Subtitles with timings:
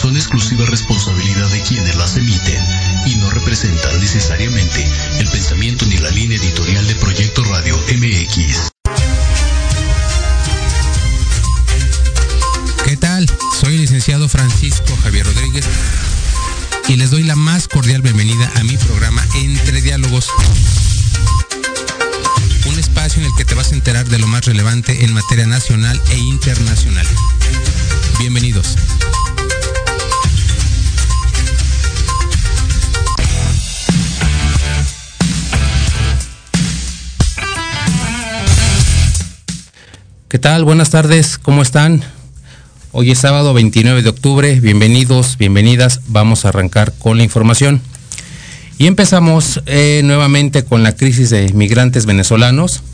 [0.00, 2.64] son exclusiva responsabilidad de quienes las emiten
[3.04, 4.86] y no representan necesariamente
[5.18, 8.70] el pensamiento ni la línea editorial de Proyecto Radio MX.
[12.84, 13.30] ¿Qué tal?
[13.60, 15.66] Soy el licenciado Francisco Javier Rodríguez
[16.88, 20.30] y les doy la más cordial bienvenida a mi programa Entre Diálogos.
[22.64, 25.46] Un espacio en el que te vas a enterar de lo más relevante en materia
[25.46, 27.06] nacional e internacional.
[28.18, 28.76] Bienvenidos.
[40.30, 40.62] ¿Qué tal?
[40.62, 42.04] Buenas tardes, ¿cómo están?
[42.92, 47.80] Hoy es sábado 29 de octubre, bienvenidos, bienvenidas, vamos a arrancar con la información.
[48.78, 52.84] Y empezamos eh, nuevamente con la crisis de migrantes venezolanos.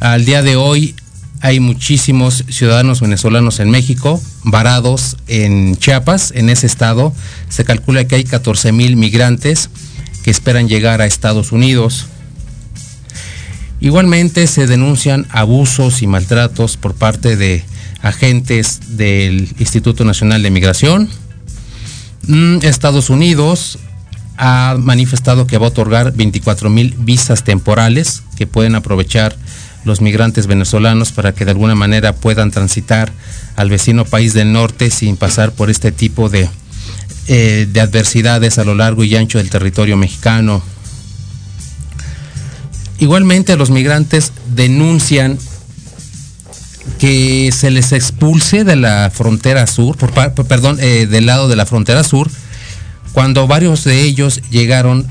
[0.00, 0.94] Al día de hoy
[1.42, 7.12] hay muchísimos ciudadanos venezolanos en México, varados en Chiapas, en ese estado.
[7.50, 9.68] Se calcula que hay 14 mil migrantes
[10.24, 12.06] que esperan llegar a Estados Unidos.
[13.82, 17.64] Igualmente se denuncian abusos y maltratos por parte de
[18.00, 21.08] agentes del Instituto Nacional de Migración.
[22.28, 23.80] Mm, Estados Unidos
[24.36, 29.34] ha manifestado que va a otorgar 24 mil visas temporales que pueden aprovechar
[29.84, 33.12] los migrantes venezolanos para que de alguna manera puedan transitar
[33.56, 36.48] al vecino país del norte sin pasar por este tipo de,
[37.26, 40.62] eh, de adversidades a lo largo y ancho del territorio mexicano.
[43.02, 45.36] Igualmente los migrantes denuncian
[47.00, 50.12] que se les expulse de la frontera sur, por,
[50.46, 52.30] perdón, eh, del lado de la frontera sur,
[53.10, 55.04] cuando varios de ellos llegaron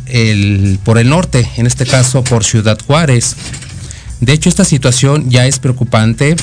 [0.85, 3.35] por el norte, en este caso por Ciudad Juárez.
[4.21, 6.37] De hecho, esta situación ya es preocupante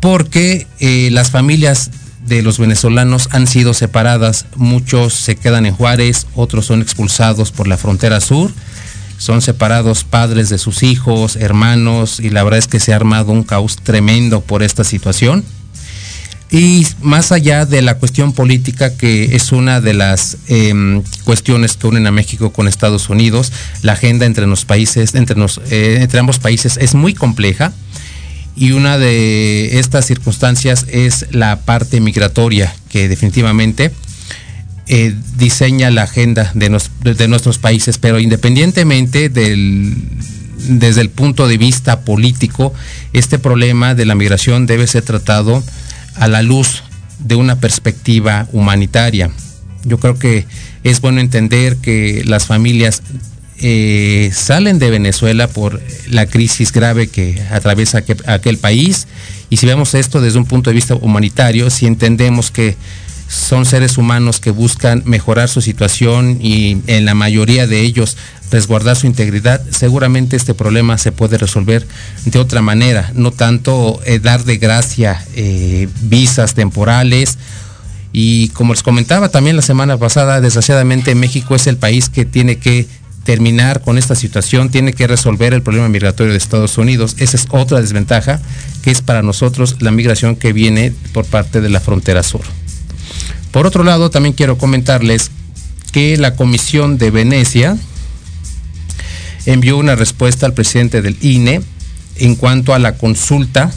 [0.00, 1.90] porque eh, las familias
[2.26, 7.66] de los venezolanos han sido separadas, muchos se quedan en Juárez, otros son expulsados por
[7.68, 8.52] la frontera sur
[9.18, 13.32] son separados padres de sus hijos, hermanos, y la verdad es que se ha armado
[13.32, 15.44] un caos tremendo por esta situación.
[16.50, 21.88] Y más allá de la cuestión política, que es una de las eh, cuestiones que
[21.88, 26.76] unen a México con Estados Unidos, la agenda entre los países, eh, entre ambos países
[26.80, 27.72] es muy compleja.
[28.54, 33.92] Y una de estas circunstancias es la parte migratoria, que definitivamente
[34.88, 36.68] eh, diseña la agenda de,
[37.28, 42.72] nuestros países, pero independientemente desde el punto de vista político,
[43.12, 45.62] este problema de la migración debe ser tratado
[46.14, 46.82] a la luz
[47.18, 49.30] de una perspectiva humanitaria.
[49.84, 50.46] Yo creo que
[50.84, 53.02] es bueno entender que las familias
[53.58, 59.06] eh, salen de Venezuela por la crisis grave que atraviesa aquel país
[59.48, 62.76] y si vemos esto desde un punto de vista humanitario, si entendemos que
[63.28, 68.16] son seres humanos que buscan mejorar su situación y en la mayoría de ellos
[68.50, 71.86] resguardar su integridad, seguramente este problema se puede resolver
[72.24, 77.38] de otra manera, no tanto eh, dar de gracia eh, visas temporales.
[78.12, 82.56] Y como les comentaba también la semana pasada, desgraciadamente México es el país que tiene
[82.56, 82.86] que
[83.24, 87.16] terminar con esta situación, tiene que resolver el problema migratorio de Estados Unidos.
[87.18, 88.40] Esa es otra desventaja
[88.82, 92.42] que es para nosotros la migración que viene por parte de la frontera sur.
[93.50, 95.30] Por otro lado, también quiero comentarles
[95.92, 97.76] que la Comisión de Venecia
[99.46, 101.62] envió una respuesta al presidente del INE
[102.16, 103.72] en cuanto a la consulta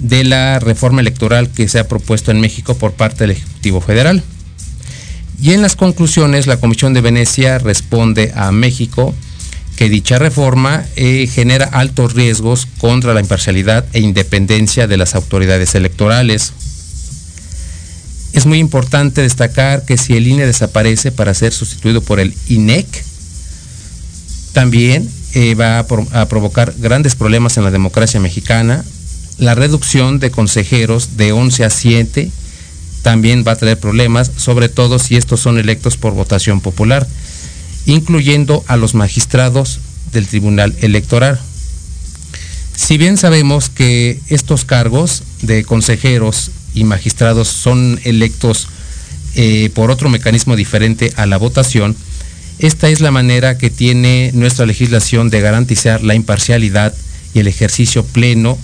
[0.00, 4.22] de la reforma electoral que se ha propuesto en México por parte del Ejecutivo Federal.
[5.40, 9.14] Y en las conclusiones, la Comisión de Venecia responde a México
[9.76, 15.74] que dicha reforma eh, genera altos riesgos contra la imparcialidad e independencia de las autoridades
[15.74, 16.54] electorales
[18.36, 22.86] es muy importante destacar que si el INE desaparece para ser sustituido por el INEC,
[24.52, 25.86] también eh, va a,
[26.20, 28.84] a, provocar grandes problemas en la democracia mexicana.
[29.38, 32.30] La reducción de consejeros de 11 a 7
[33.00, 37.08] también va a traer problemas, sobre todo si estos son electos por votación popular,
[37.86, 39.80] incluyendo a los magistrados
[40.12, 41.40] del Tribunal Electoral.
[42.74, 48.68] Si bien sabemos que estos cargos de consejeros y magistrados son electos
[49.34, 51.96] eh, por otro mecanismo diferente a la votación,
[52.58, 56.94] esta es la manera que tiene nuestra legislación de garantizar la imparcialidad
[57.34, 58.56] y el ejercicio pleno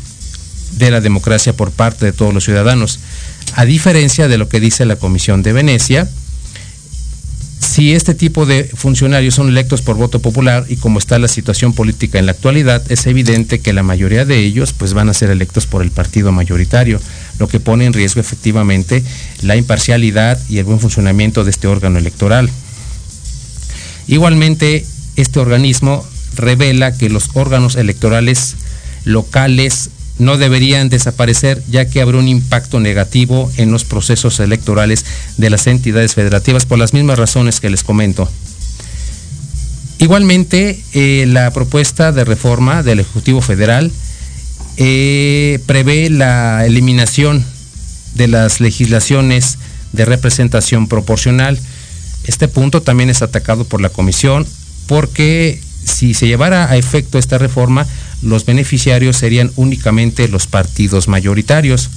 [0.79, 3.00] de la democracia por parte de todos los ciudadanos.
[3.55, 6.09] A diferencia de lo que dice la Comisión de Venecia,
[7.61, 11.75] si este tipo de funcionarios son electos por voto popular y como está la situación
[11.75, 15.31] política en la actualidad, es evidente que la mayoría de ellos pues van a ser
[15.31, 17.00] electos por el partido mayoritario,
[17.43, 19.03] lo que pone en riesgo efectivamente
[19.43, 22.49] la imparcialidad y el buen funcionamiento de este órgano electoral.
[24.06, 24.87] Igualmente,
[25.17, 26.06] este organismo
[26.37, 28.55] revela que los órganos electorales
[29.05, 29.91] locales
[30.21, 35.05] no deberían desaparecer ya que habrá un impacto negativo en los procesos electorales
[35.37, 38.31] de las entidades federativas por las mismas razones que les comento.
[39.99, 43.91] Igualmente, eh, la propuesta de reforma del Ejecutivo Federal
[44.77, 47.45] eh, prevé la eliminación
[48.15, 49.59] de las legislaciones
[49.93, 51.59] de representación proporcional.
[52.25, 54.47] Este punto también es atacado por la Comisión
[54.87, 57.87] porque si se llevara a efecto esta reforma,
[58.23, 61.91] los beneficiarios serían únicamente los partidos mayoritarios.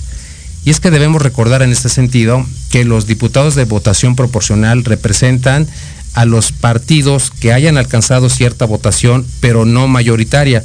[0.63, 5.67] Y es que debemos recordar en este sentido que los diputados de votación proporcional representan
[6.13, 10.63] a los partidos que hayan alcanzado cierta votación, pero no mayoritaria.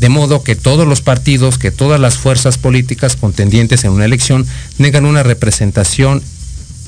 [0.00, 4.46] De modo que todos los partidos, que todas las fuerzas políticas contendientes en una elección
[4.78, 6.22] tengan una representación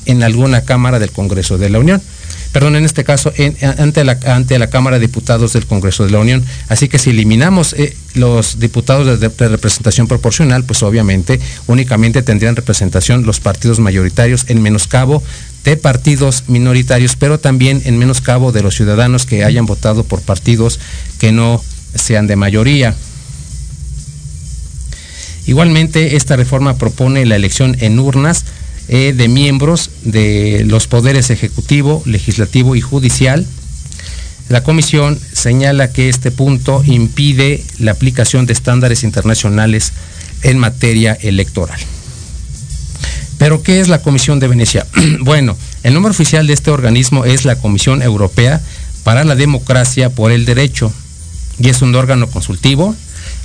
[0.06, 2.02] en alguna Cámara del Congreso de la Unión
[2.52, 3.32] perdón, en este caso,
[3.78, 6.44] ante, la, ante la Cámara de Diputados del Congreso de la Unión.
[6.68, 13.24] Así que si eliminamos eh, los diputados de, representación proporcional, pues obviamente únicamente tendrían representación
[13.24, 15.22] los partidos mayoritarios en menoscabo
[15.64, 20.78] de partidos minoritarios, pero también en menoscabo de los ciudadanos que hayan votado por partidos
[21.18, 21.62] que no
[21.94, 22.94] sean de mayoría.
[25.46, 28.44] Igualmente, esta reforma propone la elección en urnas
[28.88, 33.46] eh, de miembros de los poderes ejecutivo, legislativo y judicial.
[34.48, 39.92] La comisión señala que este punto impide la aplicación de estándares internacionales
[40.42, 41.80] en materia electoral.
[43.38, 44.86] Pero, ¿qué es la Comisión de Venecia?
[45.20, 48.60] bueno, el nombre oficial de este organismo es la Comisión Europea
[49.02, 50.92] para la Democracia por el Derecho
[51.62, 52.94] y es un órgano consultivo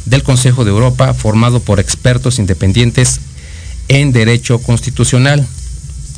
[0.06, 3.20] del Consejo de Europa formado por expertos independientes
[3.90, 5.46] en Derecho Constitucional,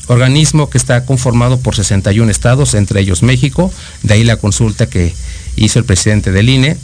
[0.08, 5.14] organismo que está conformado por 61 estados, entre ellos México, de ahí la consulta que
[5.58, 6.78] hizo el presidente del INE,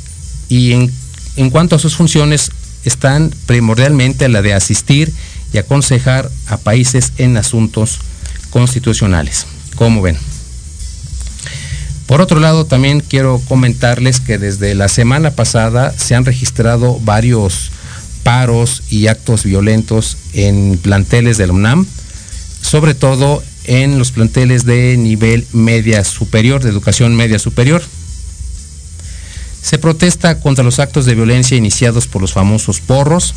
[0.50, 2.52] y en, cuanto a sus funciones,
[2.84, 5.12] están primordialmente la de asistir
[5.54, 8.00] y aconsejar a países en asuntos
[8.52, 9.48] constitucionales.
[9.76, 10.18] ¿Cómo ven?
[12.08, 17.72] Por otro lado, también quiero comentarles que desde la semana pasada se han registrado varios
[18.22, 21.88] paros y actos violentos en planteles de la UNAM,
[22.62, 27.82] sobre todo en los planteles de nivel media superior, de educación media superior.
[29.62, 33.34] Se protesta contra los actos de violencia iniciados por los famosos porros,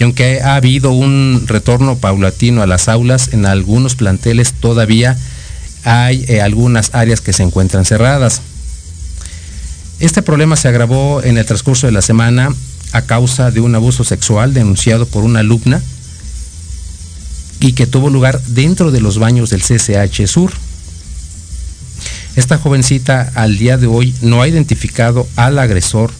[0.00, 5.16] y aunque ha habido un retorno paulatino a las aulas, en algunos planteles todavía
[5.84, 8.40] hay eh, algunas áreas que se encuentran cerradas.
[10.00, 12.54] Este problema se agravó en el transcurso de la semana
[12.92, 15.80] a causa de un abuso sexual denunciado por una alumna
[17.60, 20.52] y que tuvo lugar dentro de los baños del CCH Sur.
[22.34, 26.10] Esta jovencita al día de hoy no ha identificado al agresor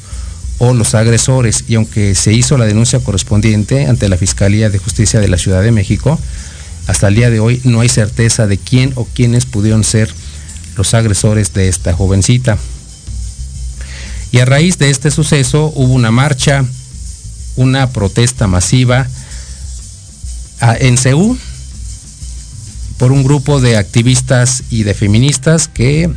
[0.59, 5.19] o los agresores y aunque se hizo la denuncia correspondiente ante la Fiscalía de Justicia
[5.19, 6.21] de la Ciudad de México,
[6.87, 10.13] hasta el día de hoy no hay certeza de quién o quiénes pudieron ser
[10.77, 12.59] los agresores de esta jovencita.
[14.33, 16.65] Y a raíz de este suceso hubo una marcha,
[17.57, 19.07] una protesta masiva
[20.81, 21.37] en Ceú
[22.99, 26.11] por un grupo de activistas y de feministas que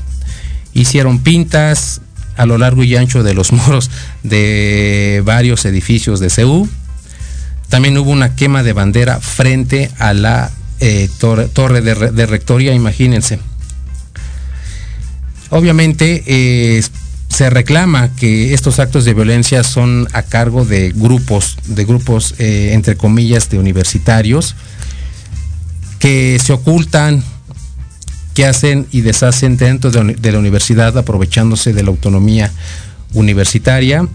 [0.73, 2.01] hicieron pintas
[2.37, 3.89] a lo largo y ancho de los muros
[4.23, 6.69] de varios edificios de Ceú.
[7.69, 13.39] También hubo una quema de bandera frente a la eh, torre, de, rectoría, imagínense.
[15.49, 16.83] Obviamente, eh,
[17.29, 22.71] se reclama que estos actos de violencia son a cargo de grupos, de grupos eh,
[22.73, 24.55] entre comillas de universitarios,
[25.99, 27.23] que se ocultan,
[28.33, 32.51] que hacen y deshacen dentro de la universidad aprovechándose de la autonomía
[33.13, 34.07] universitaria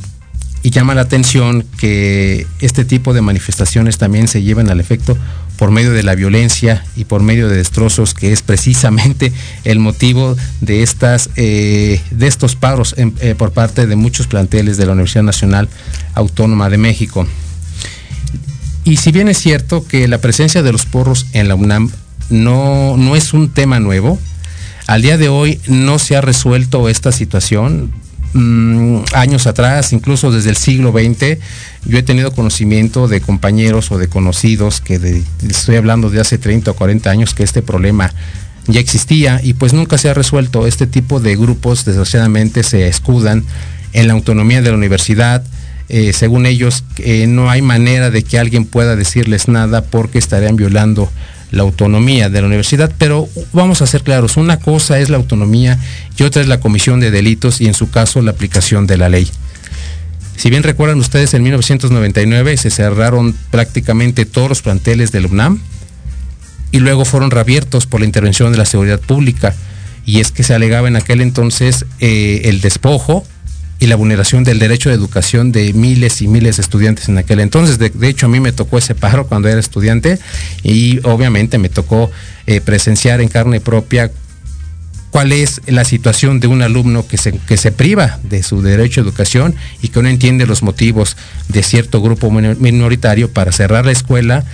[0.63, 5.17] y llama la atención que este tipo de manifestaciones también se llevan al efecto
[5.57, 9.33] por medio de la violencia y por medio de destrozos, que es precisamente
[9.65, 14.87] el motivo de, estas, eh, de estos paros eh, por parte de muchos planteles de
[14.87, 15.69] la Universidad Nacional
[16.15, 17.27] Autónoma de México.
[18.85, 21.91] Y si bien es cierto que la presencia de los porros en la UNAM
[22.31, 24.19] no, no es un tema nuevo,
[24.87, 27.93] al día de hoy no se ha resuelto esta situación.
[28.33, 31.39] Mm, años atrás, incluso desde el siglo XX,
[31.85, 36.71] yo he tenido conocimiento de compañeros o de conocidos que estoy hablando de hace 30
[36.71, 38.13] o 40 años que este problema
[38.69, 40.69] ya existía y pues nunca se ha resuelto.
[40.69, 43.45] Este tipo de grupos desgraciadamente se escudan
[43.93, 45.43] en la autonomía de la universidad.
[45.89, 46.85] Eh, según ellos,
[47.27, 51.11] no hay manera de que alguien pueda decirles nada porque estarían violando
[51.51, 55.79] la autonomía de la universidad, pero vamos a ser claros, una cosa es la autonomía
[56.17, 59.09] y otra es la comisión de delitos y en su caso la aplicación de la
[59.09, 59.31] ley.
[60.37, 65.61] Si bien recuerdan ustedes, en 1999 se cerraron prácticamente todos los planteles del UNAM,
[66.73, 69.55] y luego fueron reabiertos por la intervención de la seguridad pública.
[70.07, 73.25] Y es que se alegaba en aquel entonces eh, el despojo
[73.81, 77.41] y la vulneración del derecho de educación de miles y miles de estudiantes en aquel
[77.41, 77.79] entonces.
[77.79, 80.19] De, hecho, a mí me tocó ese paro cuando era estudiante
[80.63, 82.11] y obviamente me tocó
[82.47, 84.13] eh, presenciar en carne propia
[85.11, 89.01] cuál es la situación de un alumno que se, que se priva de su derecho
[89.01, 91.17] a educación y que no entiende los motivos
[91.49, 94.45] de cierto grupo minoritario para cerrar la escuela,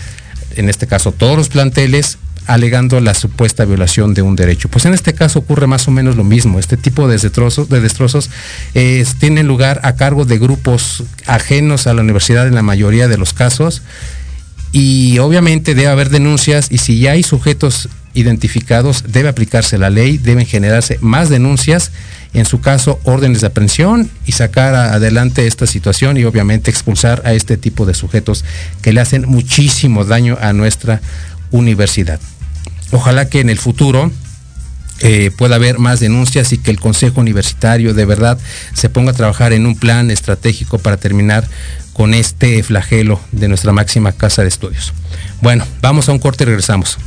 [0.55, 4.69] en este caso todos los planteles, alegando la supuesta violación de un derecho.
[4.69, 6.59] Pues en este caso ocurre más o menos lo mismo.
[6.59, 12.47] Este tipo de destrozos, de tienen lugar a cargo de grupos ajenos a la universidad
[12.47, 13.83] en la mayoría de los casos.
[14.73, 20.19] Y obviamente debe haber denuncias y si ya hay sujetos identificados, debe aplicarse la ley,
[20.19, 21.93] deben generarse más denuncias,
[22.33, 27.33] en su caso órdenes de aprehensión y sacar adelante esta situación y obviamente expulsar a
[27.33, 28.45] este tipo de sujetos
[28.83, 31.01] que le hacen muchísimo daño a nuestra
[31.51, 32.21] universidad.
[32.93, 34.11] Ojalá que en el futuro
[35.01, 38.39] eh, pueda haber más denuncias y que el Consejo Universitario de verdad
[38.73, 41.47] se ponga a trabajar en un plan estratégico para terminar
[41.93, 44.95] con este flagelo de nuestra máxima casa de estudios.
[45.43, 46.99] Bueno, vamos a un corte y regresamos.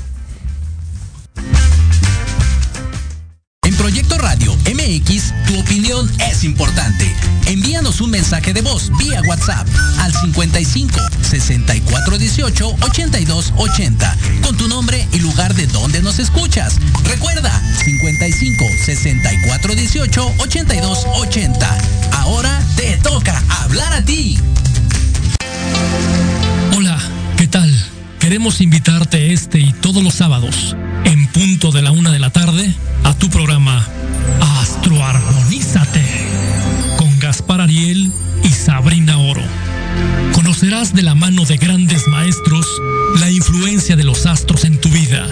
[3.63, 7.05] En Proyecto Radio MX, tu opinión es importante.
[7.49, 14.67] Envíanos un mensaje de voz vía WhatsApp al 55 64 18 82 80 con tu
[14.67, 16.77] nombre y lugar de donde nos escuchas.
[17.05, 17.51] Recuerda
[17.83, 21.77] 55 64 18 82 80.
[22.11, 24.37] Ahora te toca hablar a ti.
[26.77, 26.99] Hola,
[27.35, 27.75] ¿qué tal?
[28.19, 32.75] Queremos invitarte este y todos los sábados en punto de la una de la tarde
[33.03, 33.87] a tu programa
[34.61, 36.68] Astroarmonízate
[37.29, 38.11] Gaspar Ariel
[38.43, 39.43] y Sabrina Oro.
[40.33, 42.65] Conocerás de la mano de grandes maestros
[43.19, 45.27] la influencia de los astros en tu vida,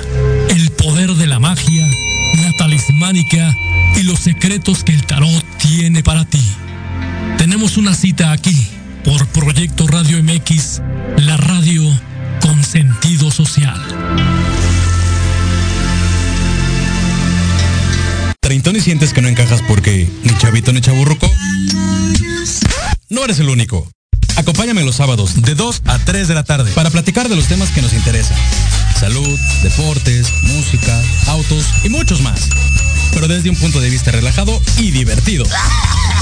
[0.50, 1.88] el poder de la magia,
[2.44, 3.58] la talismánica
[3.96, 6.44] y los secretos que el tarot tiene para ti.
[7.40, 8.68] Tenemos una cita aquí
[9.04, 10.84] por Proyecto Radio MX,
[11.18, 11.82] la radio
[12.42, 13.82] con sentido social.
[18.48, 21.30] treintón y sientes que no encajas porque ni chavito ni chaburruco?
[23.10, 23.90] No eres el único.
[24.36, 27.70] Acompáñame los sábados de 2 a 3 de la tarde para platicar de los temas
[27.70, 28.38] que nos interesan.
[29.00, 32.50] Salud, deportes, música, autos y muchos más.
[33.14, 35.46] Pero desde un punto de vista relajado y divertido.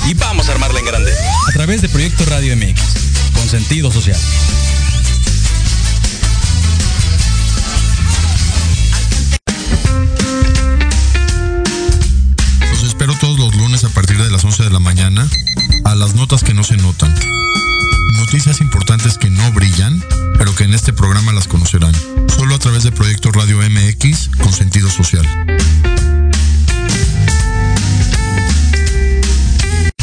[0.08, 1.12] Y vamos a armarla en grande.
[1.50, 2.82] A través de Proyecto Radio MX,
[3.34, 4.20] con sentido social.
[13.20, 15.28] todos los lunes a partir de las 11 de la mañana
[15.86, 17.14] a las notas que no se notan.
[18.18, 20.04] Noticias importantes que no brillan,
[20.38, 21.94] pero que en este programa las conocerán.
[22.28, 25.26] Solo a través de Proyecto Radio MX con sentido social.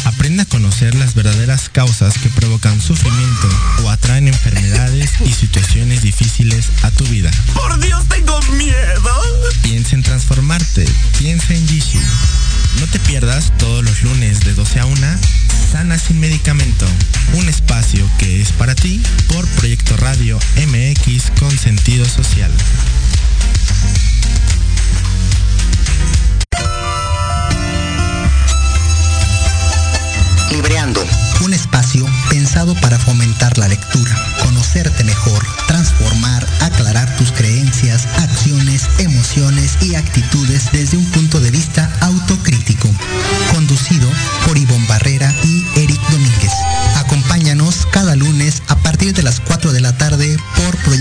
[0.05, 3.49] Aprende a conocer las verdaderas causas que provocan sufrimiento
[3.83, 7.29] o atraen enfermedades y situaciones difíciles a tu vida.
[7.53, 9.21] ¡Por Dios, tengo miedo!
[9.61, 10.87] Piensa en transformarte.
[11.19, 11.99] Piensa en Jishu.
[12.79, 15.07] No te pierdas todos los lunes de 12 a 1,
[15.73, 16.85] Sana sin medicamento,
[17.33, 20.37] un espacio que es para ti por Proyecto Radio
[20.67, 22.51] MX con sentido social.
[30.51, 31.03] Libreando,
[31.43, 39.77] un espacio pensado para fomentar la lectura, conocerte mejor, transformar, aclarar tus creencias, acciones, emociones
[39.81, 42.87] y actitudes desde un punto de vista autocrítico.
[43.51, 44.07] Conducido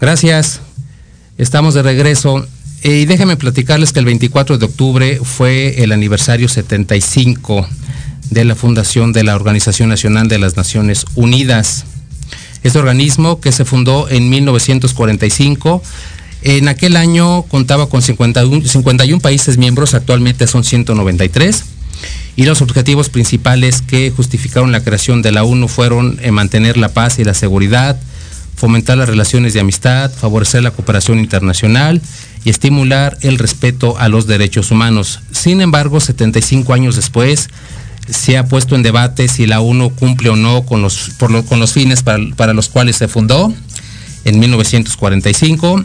[0.00, 0.60] Gracias.
[1.38, 2.46] Estamos de regreso.
[2.82, 7.66] Y déjenme platicarles que el 24 de octubre fue el aniversario 75
[8.30, 11.84] de la fundación de la Organización Nacional de las Naciones Unidas.
[12.62, 15.82] Este organismo que se fundó en 1945,
[16.42, 21.64] en aquel año contaba con 51, 51 países miembros, actualmente son 193
[22.36, 26.90] y los objetivos principales que justificaron la creación de la ONU fueron eh, mantener la
[26.90, 27.98] paz y la seguridad,
[28.58, 32.02] fomentar las relaciones de amistad, favorecer la cooperación internacional
[32.44, 35.20] y estimular el respeto a los derechos humanos.
[35.30, 37.48] Sin embargo, 75 años después,
[38.10, 41.72] se ha puesto en debate si la ONU cumple o no con los, con los
[41.72, 43.54] fines para, para los cuales se fundó
[44.24, 45.84] en 1945.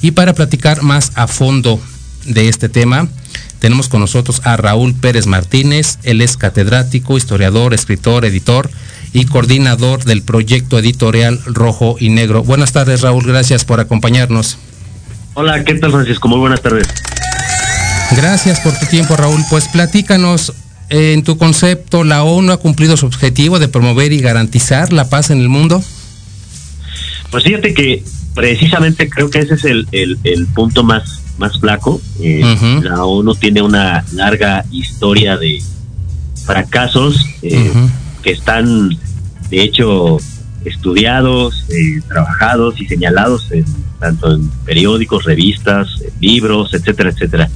[0.00, 1.78] Y para platicar más a fondo
[2.24, 3.08] de este tema,
[3.58, 5.98] tenemos con nosotros a Raúl Pérez Martínez.
[6.04, 8.70] Él es catedrático, historiador, escritor, editor
[9.14, 12.42] y coordinador del proyecto editorial Rojo y Negro.
[12.42, 14.58] Buenas tardes, Raúl, gracias por acompañarnos.
[15.34, 16.28] Hola, ¿qué tal, Francisco?
[16.28, 16.88] Muy buenas tardes.
[18.16, 19.40] Gracias por tu tiempo, Raúl.
[19.48, 20.52] Pues platícanos,
[20.90, 25.30] en tu concepto, ¿la ONU ha cumplido su objetivo de promover y garantizar la paz
[25.30, 25.82] en el mundo?
[27.30, 28.02] Pues fíjate que
[28.34, 32.00] precisamente creo que ese es el, el, punto más, más flaco.
[32.20, 32.44] Eh,
[32.82, 35.62] la ONU tiene una larga historia de
[36.44, 37.24] fracasos.
[37.42, 37.70] Eh,
[38.24, 38.88] que están,
[39.50, 40.18] de hecho,
[40.64, 43.66] estudiados, eh, trabajados y señalados en,
[44.00, 47.50] tanto en periódicos, revistas, libros, etcétera, etcétera.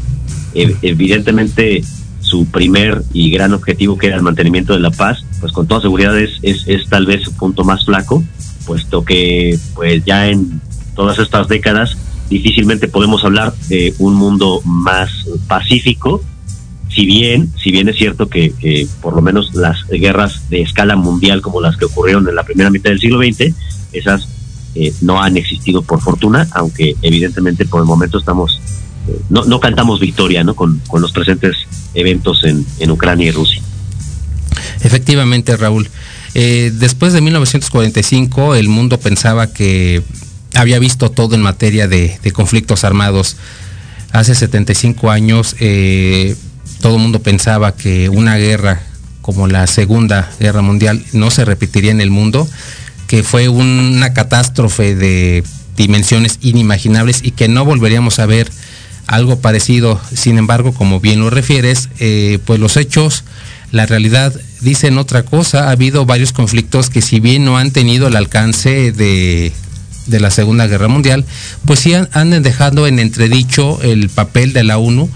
[0.55, 1.83] evidentemente,
[2.21, 5.81] su primer y gran objetivo, que era el mantenimiento de la paz, pues con toda
[5.81, 8.23] seguridad es, es, tal vez su punto más flaco,
[8.67, 10.61] puesto que pues ya en
[10.95, 11.97] todas estas décadas
[12.29, 15.11] difícilmente podemos hablar de un mundo más
[15.47, 16.23] pacífico
[16.99, 21.43] si bien, si bien es cierto que, por lo menos las guerras de escala mundial
[21.43, 23.55] como las que ocurrieron en la primera mitad del siglo XX,
[23.93, 24.27] esas
[24.75, 28.61] eh, no han existido por fortuna, aunque evidentemente por el momento estamos,
[29.07, 30.57] eh, no, no cantamos victoria ¿no?
[30.57, 31.57] Con, los presentes
[31.95, 33.63] eventos en, Ucrania y Rusia.
[34.81, 35.89] Efectivamente, Raúl.
[36.35, 40.03] Eh, después de 1945, el mundo pensaba que
[40.53, 43.37] había visto todo en materia de, conflictos armados.
[44.11, 45.55] Hace 75 años,
[46.81, 48.81] todo el mundo pensaba que una guerra
[49.23, 52.49] como la Segunda Guerra Mundial no se repetiría en el mundo,
[53.07, 55.45] que fue una catástrofe de
[55.77, 58.51] dimensiones inimaginables y que no volveríamos a ver
[59.07, 60.01] algo parecido.
[60.15, 63.25] Sin embargo, como bien lo refieres, eh, pues los hechos,
[63.71, 65.69] la realidad dicen otra cosa.
[65.69, 69.53] Ha habido varios conflictos que si bien no han tenido el alcance de,
[70.07, 71.25] de la Segunda Guerra Mundial,
[71.67, 75.11] pues sí han, han dejado en entredicho el papel de la ONU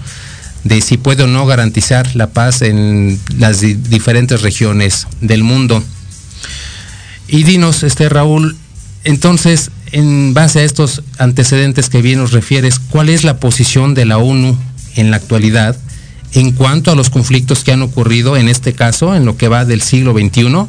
[0.63, 5.83] de si puede o no garantizar la paz en las diferentes regiones del mundo.
[7.27, 8.55] Y dinos, este Raúl,
[9.03, 14.05] entonces, en base a estos antecedentes que bien nos refieres, ¿cuál es la posición de
[14.05, 14.57] la ONU
[14.95, 15.75] en la actualidad
[16.33, 19.65] en cuanto a los conflictos que han ocurrido, en este caso, en lo que va
[19.65, 20.65] del siglo XXI,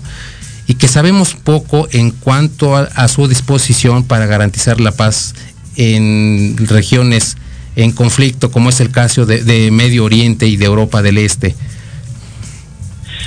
[0.67, 5.35] y que sabemos poco en cuanto a, a su disposición para garantizar la paz
[5.77, 7.37] en regiones
[7.77, 11.55] en conflicto, como es el caso de, Medio Oriente y de Europa del Este?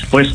[0.10, 0.30] Pues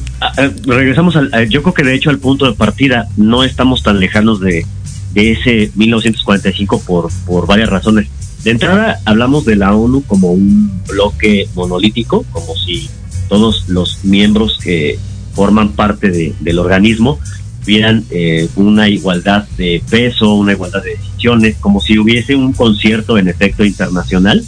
[0.64, 4.40] regresamos al, yo creo que de hecho al punto de partida no estamos tan lejanos
[4.40, 4.66] de,
[5.14, 8.08] de ese 1945 por, por varias razones.
[8.44, 12.90] De entrada hablamos de la ONU como un bloque monolítico, como si
[13.28, 14.98] todos los miembros que
[15.34, 17.18] forman parte de, del organismo
[17.64, 23.18] tuvieran eh, una igualdad de peso, una igualdad de decisiones, como si hubiese un concierto
[23.18, 24.44] en efecto internacional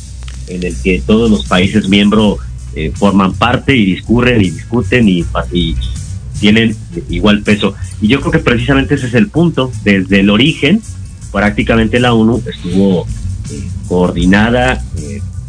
[0.49, 2.39] en el que todos los países miembros
[2.75, 5.25] eh, forman parte y discurren y discuten y,
[6.41, 6.77] tienen
[7.09, 7.75] igual peso.
[8.03, 9.73] Y yo creo que precisamente ese es el punto.
[9.85, 10.83] Desde el origen,
[11.33, 13.07] prácticamente la ONU estuvo
[13.51, 14.85] eh, coordinada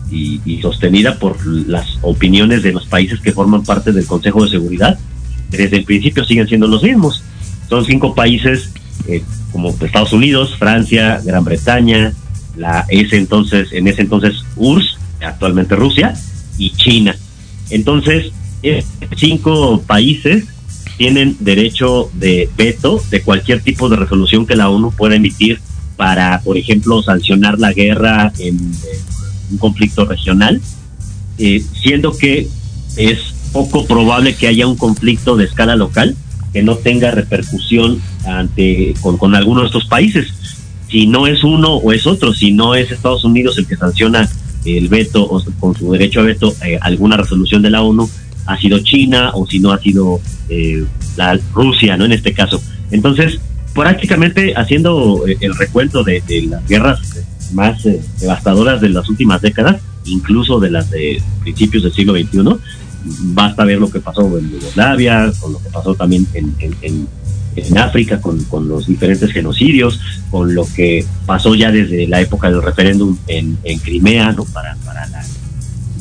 [0.10, 4.52] y, y sostenida por las opiniones de los países que forman parte del Consejo de
[4.52, 4.98] Seguridad.
[5.50, 7.24] Desde el principio siguen siendo los mismos
[7.70, 8.72] son cinco países
[9.08, 12.14] eh, como Estados Unidos, Francia, Gran Bretaña,
[12.58, 16.14] la ese entonces, en ese entonces URSS, actualmente Rusia,
[16.58, 17.16] y China.
[17.70, 18.32] Entonces,
[19.16, 20.46] cinco países
[20.98, 25.60] tienen derecho de veto de cualquier tipo de resolución que la ONU pueda emitir
[25.98, 28.58] para, por ejemplo, sancionar la guerra en,
[29.52, 30.60] un conflicto regional,
[31.38, 32.48] eh, siendo que
[32.98, 33.20] es
[33.52, 36.16] poco probable que haya un conflicto de escala local
[36.56, 40.34] que no tenga repercusión ante con, alguno de estos países.
[40.90, 44.30] Si no es uno o es otro, si no es Estados Unidos el que sanciona
[44.64, 48.10] el veto o con su derecho a veto eh, alguna resolución de la ONU,
[48.46, 50.86] ha sido China o si no ha sido eh,
[51.18, 52.06] la Rusia, ¿no?
[52.06, 52.62] En este caso.
[52.90, 53.38] Entonces,
[53.74, 57.02] prácticamente haciendo eh, el recuento de, las guerras
[57.52, 62.62] más eh, devastadoras de las últimas décadas, incluso de las de principios del siglo XXI,
[63.06, 67.08] basta ver lo que pasó en Yugoslavia, con lo que pasó también en, en,
[67.56, 72.50] en África, con, con, los diferentes genocidios, con lo que pasó ya desde la época
[72.50, 74.46] del referéndum en, Crimea, ¿no?
[74.46, 75.08] Para, para,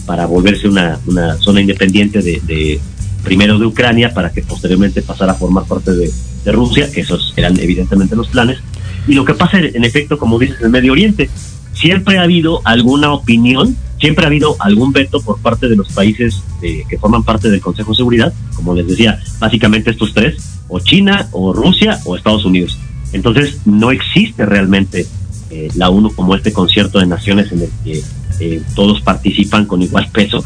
[0.07, 2.81] para volverse una, una zona independiente de, de,
[3.23, 6.11] primero de Ucrania, para que posteriormente pasara a formar parte de,
[6.45, 8.59] de Rusia, que esos eran evidentemente los planes.
[9.07, 11.29] Y lo que pasa, en efecto, como dices, en el Medio Oriente,
[11.73, 16.43] siempre ha habido alguna opinión, siempre ha habido algún veto por parte de los países
[16.61, 20.37] eh, que forman parte del Consejo de Seguridad, como les decía, básicamente estos tres,
[20.69, 22.79] o China, o Rusia, o Estados Unidos.
[23.14, 25.07] Entonces, no existe realmente
[25.49, 28.03] eh, la ONU como este concierto de naciones en el que
[28.40, 30.45] eh, todos participan con igual peso.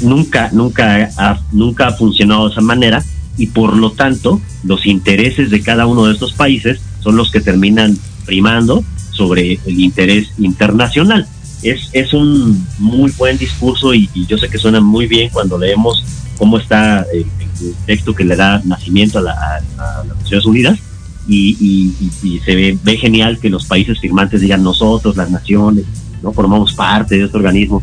[0.00, 3.04] Nunca, nunca ha, nunca ha funcionado de esa manera
[3.38, 7.40] y por lo tanto los intereses de cada uno de estos países son los que
[7.40, 8.82] terminan primando
[9.12, 11.28] sobre el interés internacional.
[11.64, 16.04] Es, es un muy buen discurso y, yo sé que suena muy bien cuando leemos
[16.38, 17.26] cómo está el,
[17.86, 19.62] texto que le da nacimiento a, las
[20.20, 20.78] Naciones Unidas
[21.26, 21.92] y,
[22.44, 25.84] se ve, ve, genial que los países firmantes digan nosotros, las naciones,
[26.22, 27.82] no formamos parte de este organismo.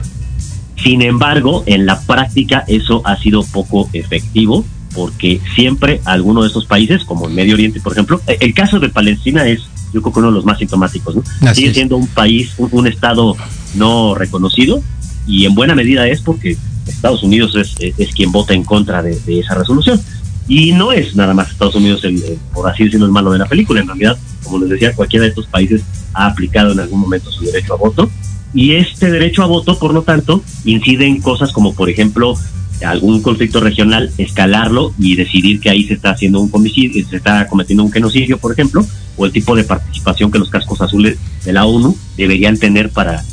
[0.83, 6.65] Sin embargo, en la práctica eso ha sido poco efectivo porque siempre alguno de estos
[6.65, 9.61] países, como el Medio Oriente, por ejemplo, el caso de Palestina es
[9.93, 11.15] yo creo que uno de los más sintomáticos.
[11.15, 11.53] ¿no?
[11.53, 13.35] Sigue siendo un país, un, Estado
[13.75, 14.81] no reconocido
[15.27, 16.57] y en buena medida es porque
[16.87, 19.99] Estados Unidos es, quien vota en contra de, esa resolución.
[20.47, 22.21] Y no es nada más Estados Unidos, el,
[22.53, 23.79] por así decirlo, el malo de la película.
[23.79, 27.45] En realidad, como les decía, cualquiera de estos países ha aplicado en algún momento su
[27.45, 28.09] derecho a voto.
[28.53, 32.35] Y este derecho a voto, por lo tanto, incide en cosas como, por ejemplo,
[32.83, 37.83] algún conflicto regional, escalarlo y decidir que ahí se está haciendo un se está cometiendo
[37.83, 41.65] un genocidio, por ejemplo, o el tipo de participación que los cascos azules de la
[41.65, 43.23] ONU deberían tener para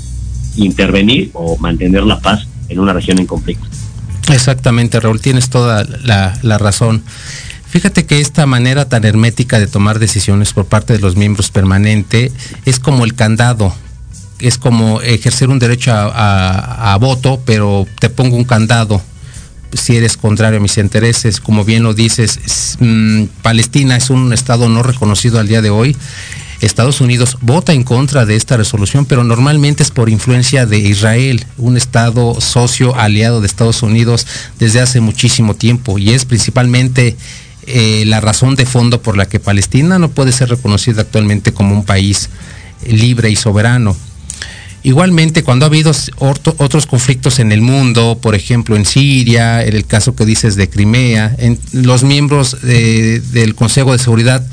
[0.65, 3.67] intervenir o mantener la paz en una región en conflicto.
[4.31, 7.03] Exactamente, Raúl, tienes toda la, la razón.
[7.69, 12.33] Fíjate que esta manera tan hermética de tomar decisiones por parte de los miembros permanentes
[12.65, 13.75] es como el candado
[14.41, 19.01] es como ejercer un derecho a, voto, pero te pongo un candado
[19.73, 24.69] si eres contrario a mis intereses, como bien lo dices, mm, Palestina es un Estado
[24.71, 25.95] no reconocido al día de hoy.
[26.61, 31.47] Estados Unidos vota en contra de esta resolución, pero normalmente es por influencia de Israel,
[31.57, 34.27] un Estado socio aliado de Estados Unidos
[34.59, 37.17] desde hace muchísimo tiempo y es principalmente
[37.67, 41.75] eh, la razón de fondo por la que Palestina no puede ser reconocida actualmente como
[41.75, 42.29] un país
[42.87, 43.97] libre y soberano.
[44.85, 49.85] Igualmente, cuando ha habido otros conflictos en el mundo, por ejemplo en Siria, en el
[49.85, 54.47] caso que dices de Crimea, en los miembros del Consejo de Seguridad,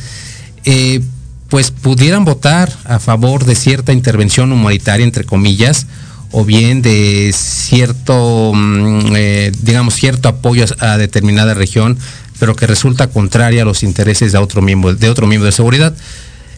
[0.65, 0.99] eh,
[1.49, 5.87] pues pudieran votar a favor de cierta intervención humanitaria, entre comillas,
[6.31, 11.97] o bien de cierto, mm, eh, digamos, cierto apoyo a determinada región,
[12.39, 15.95] pero que resulta contraria a los intereses de otro miembro, de otro miembro de seguridad.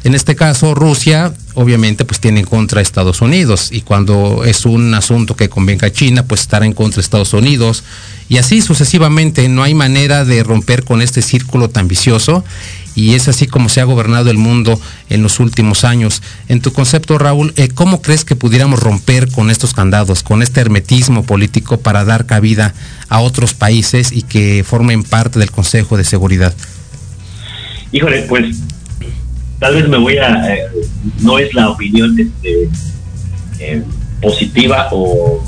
[0.04, 4.66] En este caso, Rusia obviamente pues tiene en contra a Estados Unidos y cuando es
[4.66, 7.84] un asunto que convenga a China, pues estará en contra de Estados Unidos
[8.30, 9.50] y así sucesivamente.
[9.50, 12.46] No hay manera de romper con este círculo tan vicioso
[12.98, 14.82] y es así como se ha gobernado el mundo
[15.12, 16.24] en los últimos años.
[16.50, 20.62] En tu concepto, Raúl, eh, ¿cómo crees que pudiéramos romper con estos candados, con este
[20.62, 22.74] hermetismo político para dar cabida
[23.08, 26.56] a otros países y que formen parte del Consejo de Seguridad?
[27.92, 28.58] Híjole, pues
[29.60, 30.62] tal vez me voy a, eh,
[31.20, 32.68] no es la opinión este,
[33.60, 33.84] eh,
[34.24, 35.46] positiva o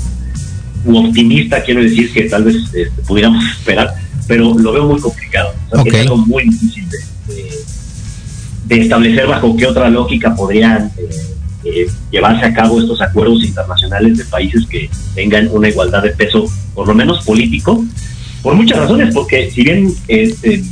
[0.86, 3.92] optimista, quiero decir que tal vez este, pudiéramos esperar,
[4.28, 5.52] pero lo veo muy complicado.
[5.84, 7.09] Es algo muy difícil de,
[8.76, 10.90] establecer bajo qué otra lógica podrían
[11.64, 16.46] eh, llevarse a cabo estos acuerdos internacionales de países que tengan una igualdad de peso,
[16.74, 17.84] por lo menos político,
[18.42, 20.62] por muchas razones, porque si bien este,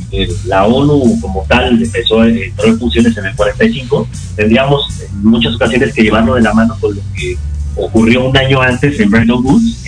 [0.45, 5.55] la ONU como tal empezó a entrar en funciones en el 45, tendríamos en muchas
[5.55, 7.37] ocasiones que llevarlo de la mano con lo que
[7.75, 9.83] ocurrió un año antes en Bretton Woods,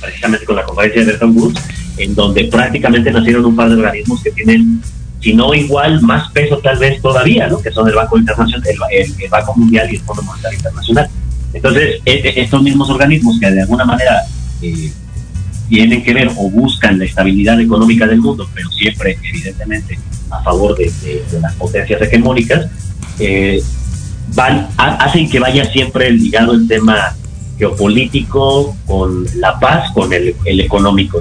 [0.00, 1.60] precisamente con la conferencia de Bretton Woods,
[1.98, 4.80] en donde prácticamente nacieron un par de organismos que tienen,
[5.20, 7.60] si no igual, más peso tal vez todavía, ¿no?
[7.60, 11.08] que son el Banco Internacional, el, Banco Mundial y el Fondo Monetario Internacional.
[11.52, 14.22] Entonces, e, e, estos mismos organismos que de alguna manera
[14.62, 14.92] eh,
[15.68, 19.98] tienen que ver o buscan la estabilidad económica del mundo, pero siempre, evidentemente,
[20.30, 20.90] a favor de,
[21.40, 22.66] las potencias hegemónicas,
[23.18, 23.62] eh,
[24.34, 27.14] van, hacen que vaya siempre ligado el tema
[27.58, 31.20] geopolítico con la paz, con el, económico.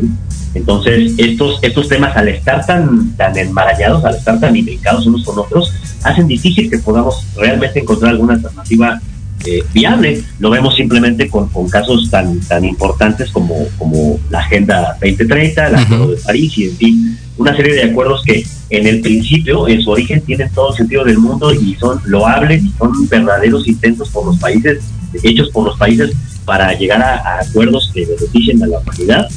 [0.57, 5.37] Entonces, estos, estos temas al estar tan, tan enmarañados, al estar tan imbricados unos con
[5.39, 5.71] otros,
[6.03, 8.99] hacen difícil que podamos realmente encontrar alguna alternativa
[9.45, 10.23] eh, viable.
[10.39, 15.75] Lo vemos simplemente con, con, casos tan, tan importantes como, como la Agenda 2030, el
[15.75, 19.81] Acuerdo de París y, en fin, una serie de acuerdos que en el principio, en
[19.81, 24.09] su origen, tienen todo el sentido del mundo y son loables y son verdaderos intentos
[24.09, 24.83] por los países,
[25.23, 26.11] hechos por los países
[26.45, 29.27] para llegar a, acuerdos que beneficien a la humanidad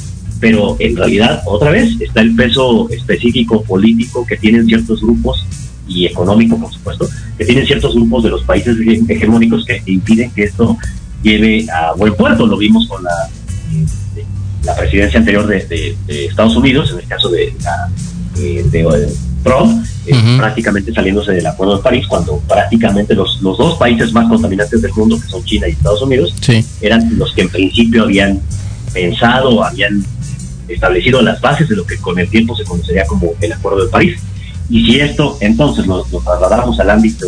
[0.41, 5.45] pero en realidad, otra vez, está el peso específico político que tienen ciertos grupos
[5.87, 8.75] y económico, por supuesto, que tienen ciertos grupos de los países
[9.07, 10.75] hegemónicos que impiden que esto
[11.21, 12.47] lleve a buen puerto.
[12.47, 13.29] Lo vimos con la,
[13.71, 14.25] eh,
[14.63, 17.53] la presidencia anterior de, Estados Unidos, en el caso de,
[18.39, 23.77] eh, de, Trump, eh, prácticamente saliéndose del Acuerdo de París, cuando prácticamente los, los dos
[23.77, 26.33] países más contaminantes del mundo, que son China y Estados Unidos,
[26.81, 28.39] eran los que en principio habían
[28.93, 30.03] pensado, habían
[30.73, 33.91] establecido las bases de lo que con el tiempo se conocería como el Acuerdo de
[33.91, 34.19] París.
[34.69, 37.27] Y si esto entonces lo, trasladamos al ámbito,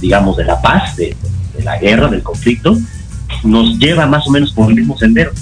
[0.00, 1.14] digamos, de la paz, de,
[1.62, 2.76] la guerra, del conflicto,
[3.42, 5.32] nos lleva más o menos por el mismo sendero.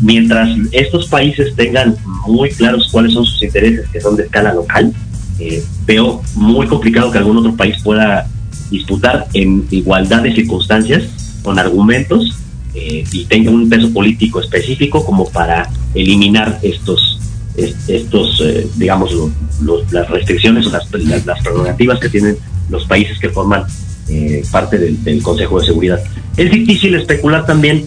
[0.00, 4.92] Mientras estos países tengan muy claros cuáles son sus intereses, que son de escala local,
[5.38, 8.28] eh, veo muy complicado que algún otro país pueda
[8.70, 11.04] disputar en igualdad de circunstancias,
[11.42, 12.36] con argumentos,
[12.74, 17.18] eh, y tenga un peso político específico como para eliminar estos
[17.56, 19.14] estos eh, digamos
[19.90, 20.90] las restricciones o las,
[21.26, 22.36] las, prerrogativas que tienen
[22.70, 23.64] los países que forman
[24.08, 26.02] eh, parte del, Consejo de Seguridad.
[26.36, 27.84] Es difícil especular también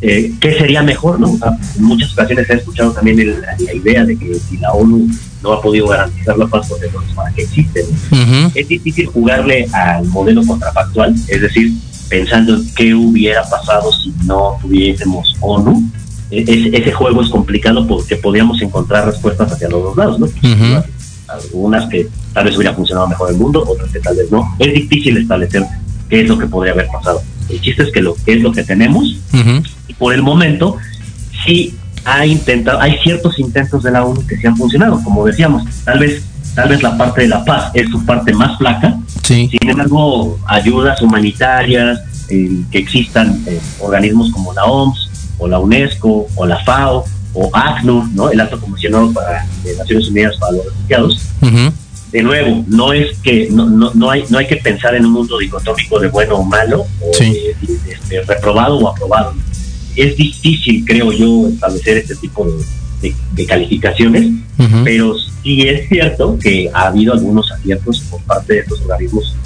[0.00, 1.38] eh, qué sería mejor no
[1.76, 5.08] en muchas ocasiones he escuchado también la idea de que si la ONU
[5.42, 6.78] no ha podido garantizar la paz por
[7.14, 7.84] para que existen.
[8.54, 11.72] Es difícil jugarle al modelo contrafactual es decir
[12.12, 15.90] pensando en qué hubiera pasado si no tuviésemos ONU.
[16.30, 20.28] E, ese juego es complicado porque podríamos encontrar respuestas hacia los dos lados, ¿no?
[21.26, 24.54] Algunas que tal vez hubiera funcionado mejor el mundo, otras que tal vez no.
[24.58, 25.64] Es difícil establecer
[26.10, 27.22] qué es lo que podría haber pasado.
[27.48, 29.18] El chiste es que lo es lo que tenemos
[29.88, 30.76] y por el momento
[31.46, 35.64] sí ha intentado, hay ciertos intentos de la ONU que sí han funcionado, como decíamos,
[35.84, 36.22] tal vez
[36.54, 38.96] tal vez la parte de la paz es su parte más flaca.
[39.22, 46.26] Sin embargo, ayudas humanitarias, eh, que existan eh, organismos como la OMS o la UNESCO
[46.34, 48.30] o la FAO o ACNUR, ¿no?
[48.30, 51.28] el Alto Comisionado para de Naciones Unidas para los Refugiados.
[52.12, 55.12] De nuevo, no es que no, no, no, hay no hay que pensar en un
[55.12, 59.32] mundo dicotómico de bueno o malo, o este, reprobado o aprobado.
[59.96, 62.52] Es difícil, creo yo, establecer este tipo de,
[63.02, 64.30] de, calificaciones,
[64.84, 69.36] pero sí es cierto que ha habido algunos aciertos por parte de estos organismos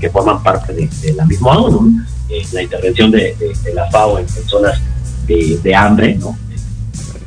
[0.00, 2.04] que forman parte de, la misma ONU.
[2.28, 3.34] Eh, la intervención de,
[3.74, 4.80] la FAO en, zonas
[5.26, 6.36] de, hambre, ¿no?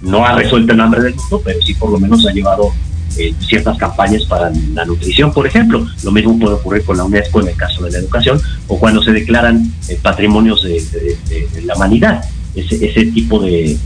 [0.02, 2.72] no ha resuelto el hambre del mundo, pero sí por lo menos ha llevado
[3.18, 5.86] eh, ciertas campañas para la nutrición, por ejemplo.
[6.04, 9.02] Lo mismo puede ocurrir con la UNESCO en el caso de la educación o cuando
[9.02, 11.18] se declaran eh, patrimonios de,
[11.66, 12.24] la humanidad.
[12.56, 13.78] Ese, ese tipo de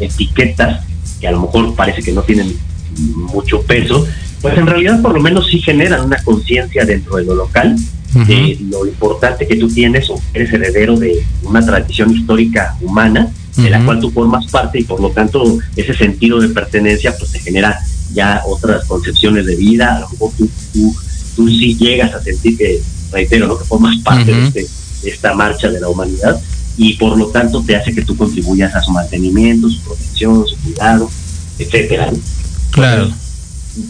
[0.00, 0.84] etiquetas
[1.20, 2.56] que a lo mejor parece que no tienen
[3.14, 4.06] mucho peso,
[4.40, 7.76] pues en realidad por lo menos sí generan una conciencia dentro de lo local
[8.14, 13.70] de lo importante que tú tienes o eres heredero de una tradición histórica humana de
[13.70, 17.38] la cual tú formas parte y por lo tanto ese sentido de pertenencia pues te
[17.38, 17.78] genera
[18.12, 20.48] ya otras concepciones de vida, a lo mejor tú,
[21.36, 22.80] tú, sí llegas a sentir que,
[23.12, 23.58] reitero, ¿no?
[23.58, 24.66] que formas parte de, este,
[25.02, 26.40] de esta marcha de la humanidad
[26.76, 30.56] y por lo tanto te hace que tú contribuyas a su mantenimiento, su protección, su
[30.56, 31.10] cuidado,
[31.58, 32.10] etcétera.
[32.70, 33.10] Claro.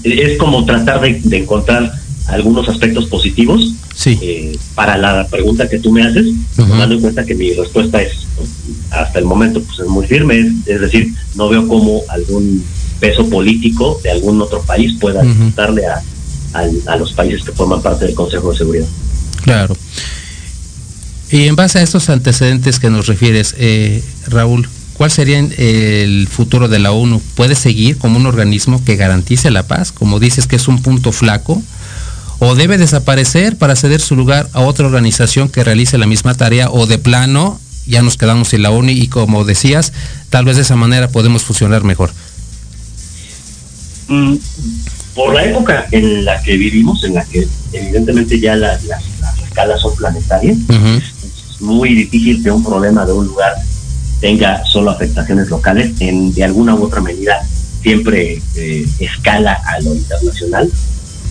[0.03, 1.93] es como tratar de, encontrar
[2.29, 3.75] algunos aspectos positivos
[4.07, 8.27] eh, para la pregunta que tú me haces, tomando en cuenta que mi respuesta es,
[8.91, 12.65] hasta el momento, pues es muy firme, es, decir, no veo cómo algún
[12.99, 15.23] peso político de algún otro país pueda
[15.55, 16.03] darle a,
[16.87, 18.87] a, los países que forman parte del Consejo de Seguridad.
[19.43, 19.77] Claro.
[21.31, 26.67] Y en base a estos antecedentes que nos refieres, eh, Raúl, ¿cuál sería el futuro
[26.69, 27.23] de la ONU?
[27.37, 29.93] ¿Puede seguir como un organismo que garantice la paz?
[29.93, 31.63] Como dices que es un punto flaco.
[32.41, 36.71] ¿O debe desaparecer para ceder su lugar a otra organización que realice la misma tarea?
[36.71, 39.93] ¿O de plano ya nos quedamos sin la ONU y como decías,
[40.31, 42.11] tal vez de esa manera podemos funcionar mejor?
[44.09, 44.37] Mm,
[45.15, 48.83] por la época en la que vivimos, en la que evidentemente ya las,
[49.45, 50.59] escalas son planetarias,
[51.61, 53.55] muy difícil que un problema de un lugar
[54.21, 57.41] tenga solo afectaciones locales, en de alguna u otra medida
[57.83, 60.71] siempre eh, escala a lo internacional.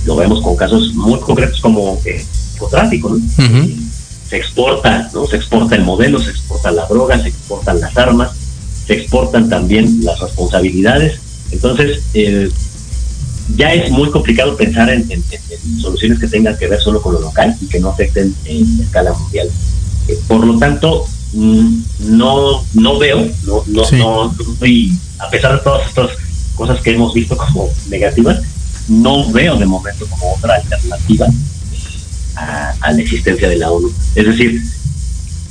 [0.06, 2.22] Lo vemos con casos muy concretos como el
[2.70, 3.18] tráfico,
[4.30, 5.26] Se exporta, ¿no?
[5.28, 8.32] Se exporta el modelo, se exporta la droga, se exportan las armas,
[8.86, 11.20] se exportan también las responsabilidades
[11.52, 12.50] Entonces, eh,
[13.56, 15.08] ya es muy complicado pensar en,
[15.82, 19.14] soluciones que tengan que ver solo con lo local y que no afecten en escala
[19.14, 19.50] mundial.
[20.28, 24.36] Por lo tanto, mm, no, no veo, no, no, no,
[25.20, 26.12] a pesar de todas estas
[26.56, 28.42] cosas que hemos visto como negativas,
[28.88, 31.28] no veo de momento como otra alternativa
[32.36, 33.92] a, la existencia de la ONU.
[34.16, 34.62] Es decir,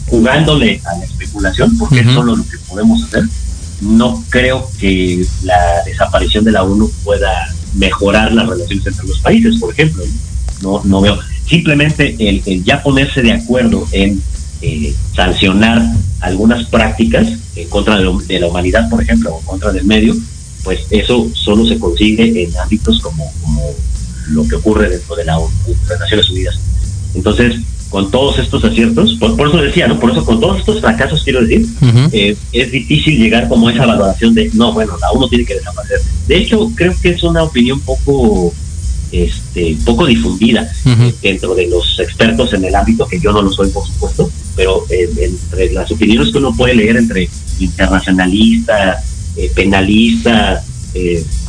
[0.06, 3.24] jugándole a la especulación, porque es solo lo que podemos hacer,
[3.80, 9.56] no creo que la desaparición de la ONU pueda mejorar las relaciones entre los países,
[9.58, 10.04] por ejemplo.
[10.62, 11.18] No, no veo.
[11.46, 14.20] Simplemente el, ya ponerse de acuerdo en
[14.62, 15.82] eh, sancionar
[16.20, 20.16] algunas prácticas en contra de, la humanidad, por ejemplo, o en contra del medio,
[20.64, 23.62] pues eso solo se consigue en ámbitos como, como
[24.30, 25.38] lo que ocurre dentro de, la,
[25.88, 26.58] las Naciones Unidas.
[27.14, 29.98] Entonces, con todos estos aciertos, por, eso decía, ¿no?
[29.98, 31.66] Por eso con todos estos fracasos, quiero decir,
[32.12, 35.54] eh, es difícil llegar como a esa valoración de, no, bueno, la uno tiene que
[35.54, 36.00] desaparecer.
[36.26, 38.52] De hecho, creo que es una opinión poco,
[39.10, 40.70] este, poco difundida
[41.22, 44.84] dentro de los expertos en el ámbito, que yo no lo soy, por supuesto, pero
[44.90, 49.04] eh, entre las opiniones que uno puede leer entre internacionalistas,
[49.54, 50.64] penalistas,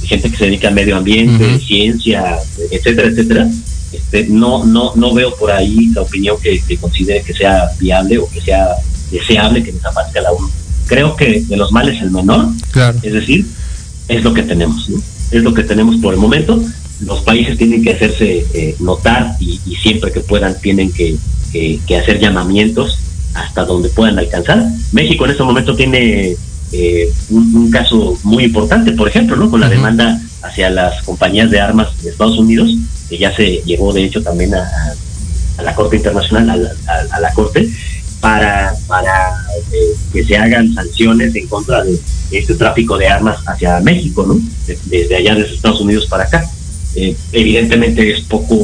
[0.03, 2.37] gente que se dedica al medio ambiente, ciencia,
[2.69, 3.49] etcétera, etcétera,
[3.91, 8.29] este, no, no, no veo por ahí la opinión que, considere que sea viable o
[8.29, 8.67] que sea
[9.09, 10.49] deseable que desaparezca la ONU.
[10.85, 12.49] Creo que de los males el menor,
[13.01, 13.47] es decir,
[14.07, 14.87] es lo que tenemos,
[15.31, 16.61] es lo que tenemos por el momento.
[17.01, 21.17] Los países tienen que hacerse eh, notar y, siempre que puedan tienen que,
[21.97, 22.99] hacer llamamientos
[23.33, 24.65] hasta donde puedan alcanzar.
[24.91, 26.35] México en este momento tiene
[26.71, 29.49] eh, un, caso muy importante, por ejemplo, ¿no?
[29.49, 32.75] con la demanda hacia las compañías de armas de Estados Unidos,
[33.09, 34.69] que ya se llevó de hecho también a,
[35.63, 36.71] la Corte Internacional,
[37.12, 37.69] a, la Corte,
[38.21, 39.31] para, para
[39.73, 41.99] eh, que se hagan sanciones en contra de
[42.31, 44.39] este tráfico de armas hacia México, ¿no?
[44.85, 46.45] desde allá, desde Estados Unidos para acá.
[47.01, 48.55] Eh, evidentemente es poco,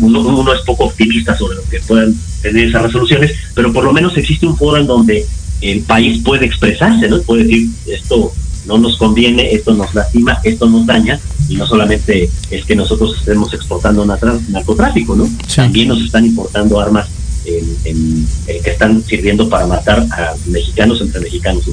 [0.00, 3.92] uno, uno, es poco optimista sobre lo que puedan tener esas resoluciones, pero por lo
[3.92, 5.26] menos existe un foro en donde
[5.60, 7.20] el país puede expresarse, ¿no?
[7.20, 8.32] Puede decir, esto
[8.64, 11.20] no nos conviene, esto nos lastima, esto nos daña,
[11.50, 15.28] y no solamente es que nosotros estemos exportando narcotráfico, ¿no?
[15.54, 17.08] También nos están importando armas
[17.44, 21.64] en, eh, que están sirviendo para matar a mexicanos entre mexicanos.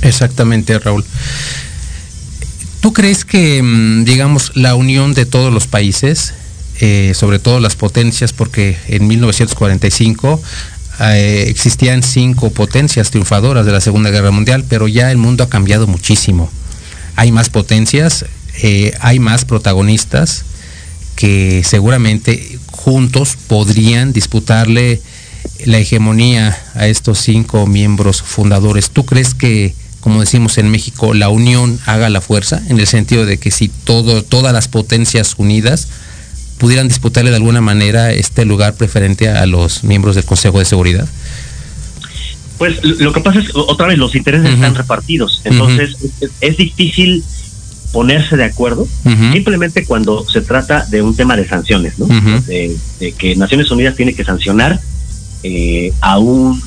[0.00, 1.04] Exactamente, Raúl.
[2.84, 6.34] ¿Tú crees que, mm, digamos, la unión de todos los países,
[6.80, 10.38] eh, sobre todo las potencias, porque en 1945
[11.00, 15.48] eh, existían cinco potencias triunfadoras de la Segunda Guerra Mundial, pero ya el mundo ha
[15.48, 16.50] cambiado muchísimo.
[17.16, 18.26] Hay más potencias,
[18.62, 20.44] eh, hay más protagonistas
[21.16, 25.00] que seguramente juntos podrían disputarle
[25.64, 28.90] la hegemonía a estos cinco miembros fundadores.
[28.90, 32.60] ¿Tú crees que, como decimos en México, la unión haga la fuerza?
[32.68, 35.88] En el sentido de que si todo, todas las potencias unidas
[36.58, 41.08] pudieran disputarle de alguna manera este lugar preferente a los miembros del Consejo de Seguridad?
[42.58, 45.40] Pues lo que pasa es, otra vez, los intereses están repartidos.
[45.44, 45.96] Entonces,
[46.42, 47.24] es, difícil
[47.90, 48.86] ponerse de acuerdo
[49.32, 52.06] simplemente cuando se trata de un tema de sanciones, ¿no?
[52.08, 52.76] de,
[53.16, 54.78] que Naciones Unidas tiene que sancionar
[55.42, 56.60] eh, a un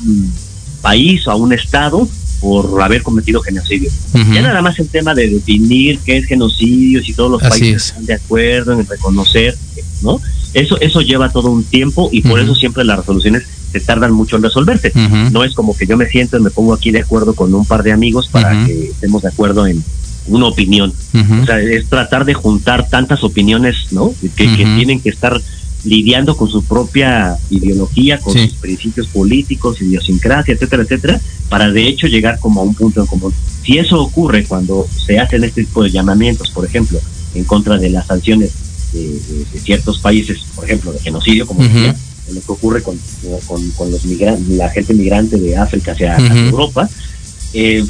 [0.82, 2.08] país o a un Estado
[2.40, 3.90] por haber cometido genocidio.
[4.14, 8.06] Ya nada más el tema de definir qué es genocidio, si todos los países están
[8.06, 9.56] de acuerdo en reconocer,
[10.02, 10.20] ¿no?
[10.54, 14.36] Eso, eso lleva todo un tiempo y por eso siempre las resoluciones se tardan mucho
[14.36, 14.92] en resolverse.
[15.30, 17.64] No es como que yo me siento y me pongo aquí de acuerdo con un
[17.64, 19.82] par de amigos para que estemos de acuerdo en
[20.26, 20.92] una opinión.
[21.42, 24.14] O sea, es tratar de juntar tantas opiniones, ¿no?
[24.20, 25.40] Que, que tienen que estar
[25.84, 32.06] lidiando con su propia ideología, con sus principios políticos, idiosincrasia, etcétera, etcétera, para de hecho
[32.06, 33.32] llegar como a un punto en común.
[33.64, 37.00] Si eso ocurre cuando se hacen este tipo de llamamientos, por ejemplo,
[37.34, 38.52] en contra de las sanciones
[38.92, 41.94] de, ciertos países, por ejemplo, de genocidio, como decía,
[42.32, 42.98] lo que ocurre con,
[43.76, 46.88] con, los migrantes, la gente migrante de África hacia, Europa,
[47.52, 47.84] eh,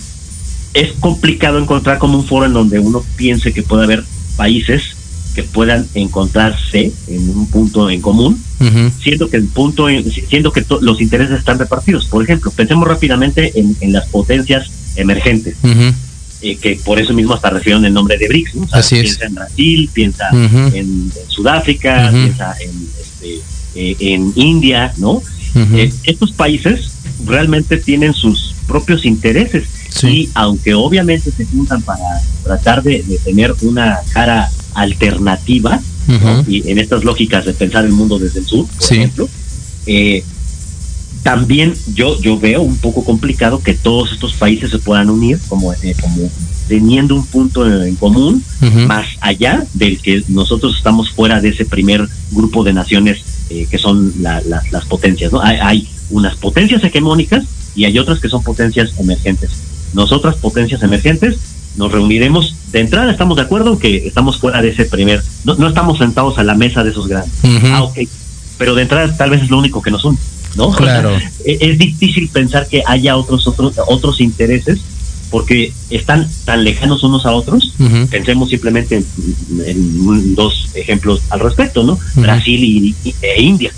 [0.74, 4.04] es complicado encontrar como un foro en donde uno piense que puede haber
[4.36, 4.97] países
[5.38, 8.42] que puedan encontrarse en un punto en común,
[9.00, 9.86] siendo que el punto,
[10.28, 12.06] siendo que los intereses están repartidos.
[12.06, 15.54] Por ejemplo, pensemos rápidamente en, las potencias emergentes,
[16.42, 18.50] eh, que por eso mismo hasta recibieron el nombre de BRICS.
[18.90, 23.40] piensa en Brasil, piensa en, Sudáfrica, piensa en, este,
[23.76, 25.22] eh, en India, ¿no?
[25.54, 29.68] Eh, estos países realmente tienen sus propios intereses.
[30.02, 32.02] Y aunque obviamente se juntan para
[32.42, 34.50] tratar de tener una cara
[34.80, 35.80] alternativa,
[36.46, 39.28] y en estas lógicas de pensar el mundo desde el sur, por ejemplo,
[39.86, 40.24] eh,
[41.22, 45.72] también yo, yo veo un poco complicado que todos estos países se puedan unir como,
[45.74, 46.30] eh, como
[46.68, 48.42] teniendo un punto en común
[48.86, 53.20] más allá del que nosotros estamos fuera de ese primer grupo de naciones
[53.50, 55.32] eh, que son las potencias.
[55.32, 55.40] ¿no?
[55.40, 59.50] Hay, unas potencias hegemónicas y hay otras que son potencias emergentes.
[59.92, 61.36] Nosotras, potencias emergentes,
[61.76, 62.56] nos reuniremos.
[62.72, 66.38] De entrada estamos de acuerdo que estamos fuera de ese primer, no, no estamos sentados
[66.38, 67.32] a la mesa de esos grandes.
[67.64, 67.98] Ah, ok.
[68.58, 70.18] Pero de entrada tal vez es lo único que nos une.
[70.56, 70.70] ¿no?
[70.72, 71.16] Claro.
[71.44, 74.80] E, es, difícil pensar que haya otros, otros, otros intereses
[75.30, 77.74] porque están tan lejanos unos a otros.
[78.10, 79.04] Pensemos simplemente
[79.66, 81.98] en, dos ejemplos al respecto, ¿no?
[82.14, 83.72] Brasil y, e India.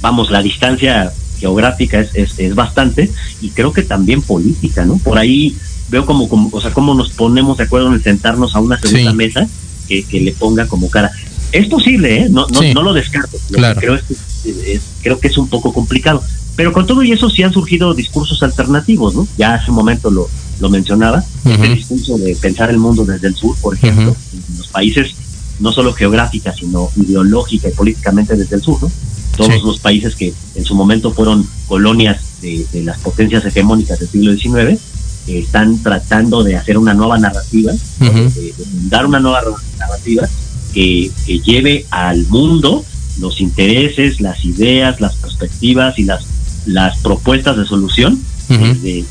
[0.00, 3.10] Vamos, la distancia geográfica es, es, es, bastante
[3.40, 4.98] y creo que también política, ¿no?
[4.98, 5.56] Por ahí
[5.92, 9.12] veo como, como o sea, cómo nos ponemos de acuerdo en sentarnos a una segunda
[9.12, 9.46] mesa
[9.86, 11.12] que, que, le ponga como cara.
[11.52, 12.28] Es posible, ¿eh?
[12.30, 13.36] No, no, no lo descarto.
[13.52, 13.78] claro.
[13.78, 16.22] creo, es, creo que es un poco complicado.
[16.56, 19.28] Pero con todo y eso sí han surgido discursos alternativos, ¿no?
[19.36, 20.28] Ya hace un momento lo,
[20.60, 24.68] lo mencionaba, el discurso de pensar el mundo desde el sur, por ejemplo, en los
[24.68, 25.14] países
[25.60, 28.90] no solo geográfica, sino ideológica y políticamente desde el sur, ¿no?
[29.36, 34.34] Todos los países que en su momento fueron colonias de, las potencias hegemónicas del siglo
[34.34, 34.80] XIX,
[35.26, 38.54] están tratando de hacer una nueva narrativa, de,
[38.88, 39.42] dar una nueva
[39.78, 40.28] narrativa
[40.72, 42.84] que, que lleve al mundo
[43.20, 46.24] los intereses, las ideas, las perspectivas y las
[46.66, 49.04] las propuestas de solución desde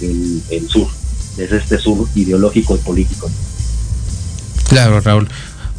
[0.51, 0.87] el, sur,
[1.35, 3.29] desde este sur ideológico y político.
[4.69, 5.27] Claro, Raúl.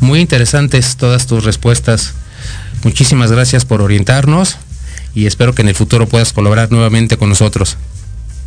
[0.01, 2.15] Muy interesantes todas tus respuestas.
[2.83, 4.57] Muchísimas gracias por orientarnos
[5.15, 7.77] y espero que en el futuro puedas colaborar nuevamente con nosotros.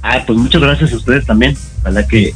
[0.07, 1.57] Ah, pues muchas gracias a ustedes también.
[1.81, 2.31] Ojalá que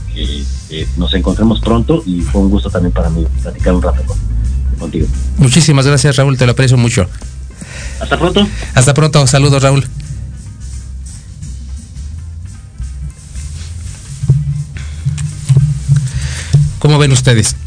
[0.97, 4.01] nos encontremos pronto y fue un gusto también para mí platicar un rato
[4.79, 5.05] contigo.
[5.37, 6.35] Muchísimas gracias, Raúl.
[6.35, 7.07] Te lo aprecio mucho.
[7.99, 8.47] Hasta pronto.
[8.73, 9.27] Hasta pronto.
[9.27, 9.85] Saludos, Raúl.
[16.79, 17.55] ¿Cómo ven ustedes?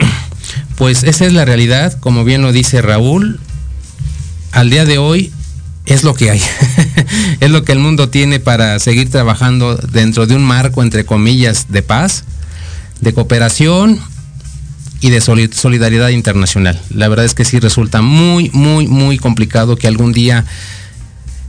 [0.77, 3.39] Pues esa es la realidad, como bien lo dice Raúl,
[4.51, 5.33] al día de hoy
[5.87, 6.43] es lo que hay.
[7.41, 11.67] es lo que el mundo tiene para seguir trabajando dentro de un marco, entre comillas,
[11.71, 12.25] de paz,
[13.01, 14.01] de cooperación
[15.01, 16.81] y de solidaridad internacional.
[16.91, 20.45] La verdad es que sí resulta muy, muy, muy complicado que algún día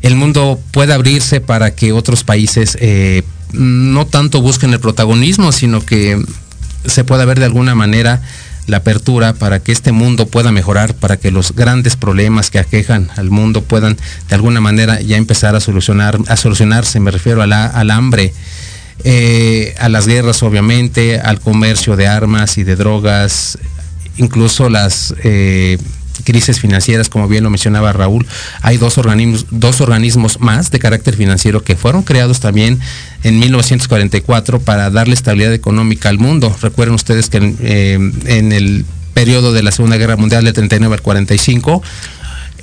[0.01, 3.23] el mundo pueda abrirse para que otros países eh,
[3.53, 6.19] no tanto busquen el protagonismo, sino que
[6.85, 8.21] se pueda ver de alguna manera
[8.67, 13.09] la apertura para que este mundo pueda mejorar, para que los grandes problemas que aquejan
[13.15, 13.97] al mundo puedan
[14.29, 18.33] de alguna manera ya empezar a solucionar, a solucionarse, me refiero a la, al hambre,
[19.03, 23.57] eh, a las guerras obviamente, al comercio de armas y de drogas,
[24.17, 25.77] incluso las eh,
[26.23, 28.25] crisis financieras, como bien lo mencionaba Raúl,
[28.61, 32.79] hay dos organismos, dos organismos más de carácter financiero que fueron creados también
[33.23, 36.55] en 1944 para darle estabilidad económica al mundo.
[36.61, 37.97] Recuerden ustedes que en, eh,
[38.27, 41.81] el periodo de la Segunda Guerra Mundial del 39 al 45,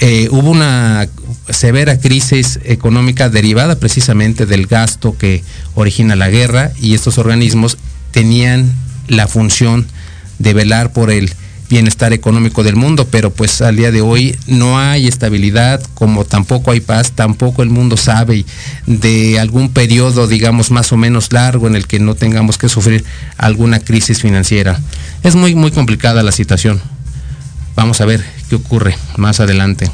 [0.02, 1.08] eh, hubo una
[1.50, 5.44] severa crisis económica derivada precisamente del gasto que
[5.74, 7.76] origina la guerra y estos organismos
[8.10, 8.72] tenían
[9.08, 9.86] la función
[10.38, 11.32] de velar por el
[11.70, 16.72] bienestar económico del mundo, pero pues al día de hoy no hay estabilidad, como tampoco
[16.72, 18.44] hay paz, tampoco el mundo sabe
[18.86, 23.04] de algún periodo, digamos, más o menos largo en el que no tengamos que sufrir
[23.38, 24.80] alguna crisis financiera.
[25.22, 26.82] Es muy, muy complicada la situación.
[27.76, 29.88] Vamos a ver qué ocurre más adelante.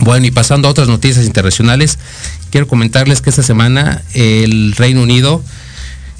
[0.00, 1.96] Bueno, y pasando a otras noticias internacionales,
[2.50, 5.44] quiero comentarles que esta semana el Reino Unido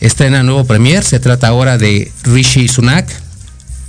[0.00, 1.02] estrena nuevo premier.
[1.02, 3.08] Se trata ahora de Rishi Sunak,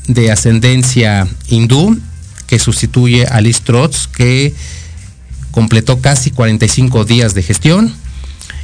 [0.08, 2.00] de ascendencia hindú
[2.48, 4.54] que sustituye a Liz Truss, que
[5.52, 7.94] completó casi 45 días de gestión,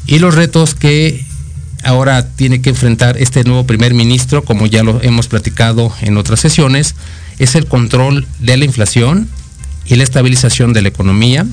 [0.05, 1.23] y los retos que
[1.83, 6.39] ahora tiene que enfrentar este nuevo primer ministro, como ya lo hemos platicado en otras
[6.39, 6.95] sesiones,
[7.37, 9.29] es el control de la inflación
[9.85, 11.45] y la estabilización de la economía,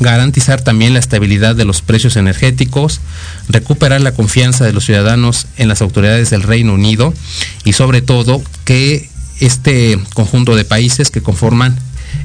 [0.00, 3.00] garantizar también la estabilidad de los precios energéticos,
[3.48, 7.12] recuperar la confianza de los ciudadanos en las autoridades del Reino Unido
[7.64, 9.08] y sobre todo que
[9.40, 11.78] este conjunto de países que conforman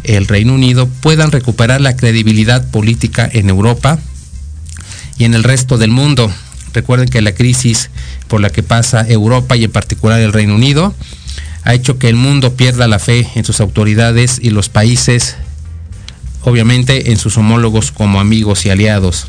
[0.03, 3.99] el Reino Unido puedan recuperar la credibilidad política en Europa
[5.17, 6.31] y en el resto del mundo.
[6.73, 7.89] Recuerden que la crisis
[8.27, 10.93] por la que pasa Europa y en particular el Reino Unido
[11.63, 15.37] ha hecho que el mundo pierda la fe en sus autoridades y los países,
[16.41, 19.27] obviamente, en sus homólogos como amigos y aliados.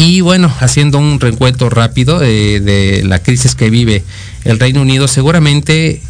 [0.00, 4.04] Y bueno, haciendo un recuento rápido de, de la crisis que vive
[4.44, 6.00] el Reino Unido, seguramente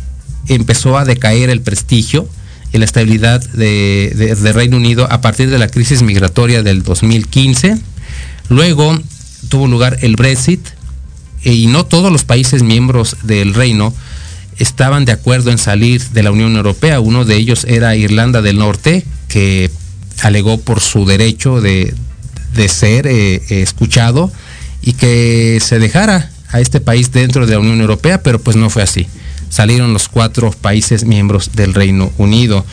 [0.47, 2.29] empezó a decaer el prestigio
[2.71, 7.79] y la estabilidad de, Reino Unido a partir de la crisis migratoria del 2015.
[8.51, 8.99] Luego
[9.49, 10.61] tuvo lugar el Brexit
[11.45, 13.95] eh, y no todos los países miembros del reino
[14.59, 17.01] estaban de acuerdo en salir de la Unión Europea.
[17.01, 19.71] Uno de ellos era Irlanda del Norte, que
[20.23, 21.95] alegó por su derecho de,
[22.69, 24.33] ser eh, escuchado
[24.83, 28.71] y que se dejara a este país dentro de la Unión Europea, pero pues no
[28.71, 29.07] fue así.
[29.51, 32.65] Salieron los cuatro países miembros del Reino Unido.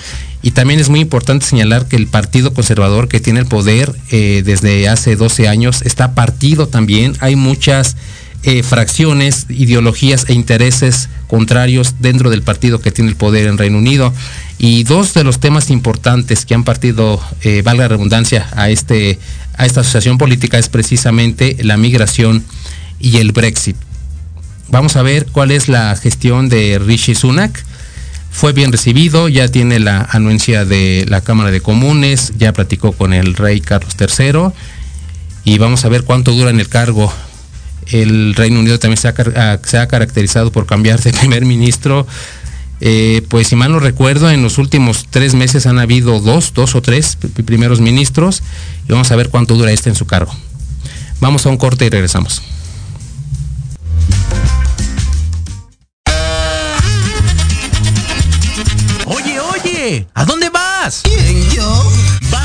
[0.42, 4.44] Y también es muy importante señalar que el Partido Conservador que tiene el poder eh,
[4.46, 7.14] desde hace 12 años está partido también.
[7.20, 7.96] Hay muchas
[8.48, 13.80] eh, fracciones, ideologías e intereses contrarios dentro del partido que tiene el poder en Reino
[13.80, 14.14] Unido.
[14.60, 19.18] Y dos de los temas importantes que han partido, eh, valga la redundancia, a, este,
[19.58, 22.44] a esta asociación política es precisamente la migración
[23.00, 23.78] y el Brexit.
[24.70, 27.66] Vamos a ver cuál es la gestión de Rishi Sunak.
[28.30, 33.12] Fue bien recibido, ya tiene la anuencia de la Cámara de Comunes, ya platicó con
[33.12, 34.54] el rey Carlos III
[35.46, 37.12] y vamos a ver cuánto dura en el cargo
[37.88, 42.08] el Reino Unido también se ha, caracterizado por cambiar de primer ministro.
[42.82, 46.76] Eh, pues si mal no recuerdo, en los últimos tres meses han habido dos, dos
[46.76, 48.44] o tres primeros ministros
[48.88, 50.34] y vamos a ver cuánto dura este en su cargo.
[51.22, 52.42] Vamos a un corte y regresamos.
[59.06, 61.04] Oye, oye, ¿a dónde vas?
[61.56, 62.05] yo?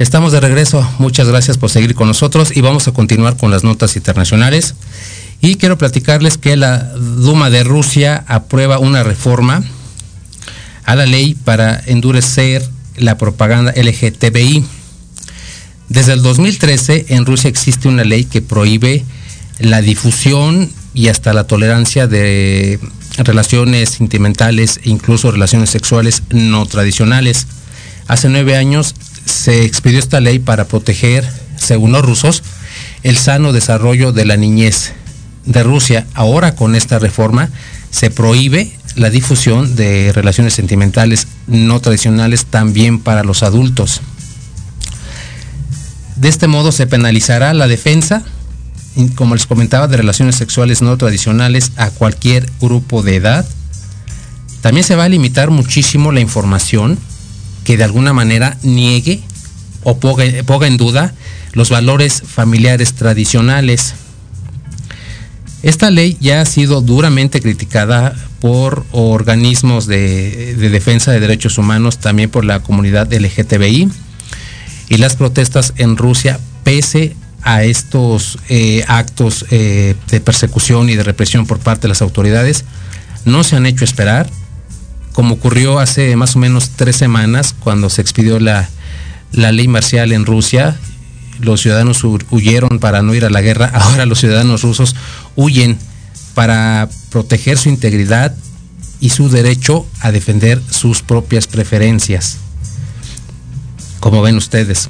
[0.00, 0.90] Estamos de regreso.
[0.98, 4.74] Muchas gracias por seguir con nosotros y vamos a continuar con las notas internacionales.
[5.42, 9.62] Y quiero platicarles que la Duma de Rusia aprueba una reforma
[10.86, 14.64] a la ley para endurecer la propaganda LGTBI.
[15.90, 19.04] Desde el 2013 en Rusia existe una ley que prohíbe
[19.58, 22.80] la difusión y hasta la tolerancia de
[23.18, 27.46] relaciones sentimentales e incluso relaciones sexuales no tradicionales.
[28.08, 28.94] Hace nueve años
[29.24, 32.42] se expidió esta ley para proteger, según los rusos,
[33.02, 34.92] el sano desarrollo de la niñez
[35.44, 36.06] de Rusia.
[36.14, 37.50] Ahora con esta reforma
[37.90, 44.00] se prohíbe la difusión de relaciones sentimentales no tradicionales también para los adultos.
[46.16, 48.24] De este modo se penalizará la defensa
[49.14, 53.46] como les comentaba, de relaciones sexuales no tradicionales a cualquier grupo de edad.
[54.60, 56.98] También se va a limitar muchísimo la información
[57.64, 59.22] que de alguna manera niegue
[59.82, 61.14] o ponga, en duda
[61.52, 63.94] los valores familiares tradicionales.
[65.62, 72.30] Esta ley ya ha sido duramente criticada por organismos de, defensa de derechos humanos, también
[72.30, 73.90] por la comunidad LGTBI
[74.88, 81.02] y las protestas en Rusia, pese a estos eh, actos eh, de persecución y de
[81.02, 82.64] represión por parte de las autoridades,
[83.24, 84.30] no se han hecho esperar,
[85.20, 88.70] como ocurrió hace más o menos tres semanas cuando se expidió la,
[89.32, 90.78] ley marcial en Rusia.
[91.40, 94.96] Los ciudadanos huyeron para no ir a la guerra, ahora los ciudadanos rusos
[95.36, 95.76] huyen
[96.32, 98.34] para proteger su integridad
[98.98, 102.38] y su derecho a defender sus propias preferencias,
[104.00, 104.88] como ven ustedes.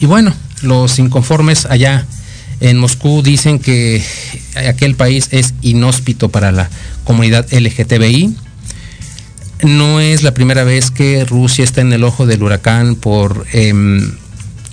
[0.00, 2.08] Y bueno, los inconformes allá
[2.58, 4.04] en Moscú dicen que
[4.68, 6.68] aquel país es inhóspito para la
[7.04, 8.34] comunidad LGTBI.
[9.62, 14.12] No es la primera vez que Rusia está en el ojo del huracán por em,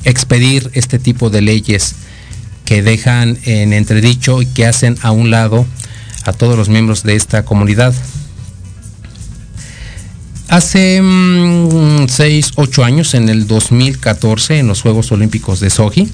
[0.04, 1.96] expedir este tipo de leyes
[2.64, 5.66] que dejan en entredicho y que hacen a un lado
[6.24, 7.94] a todos los miembros de esta comunidad.
[10.48, 16.10] Hace 6, mm, 8 años, en el 2014, en los Juegos Olímpicos de Sochi,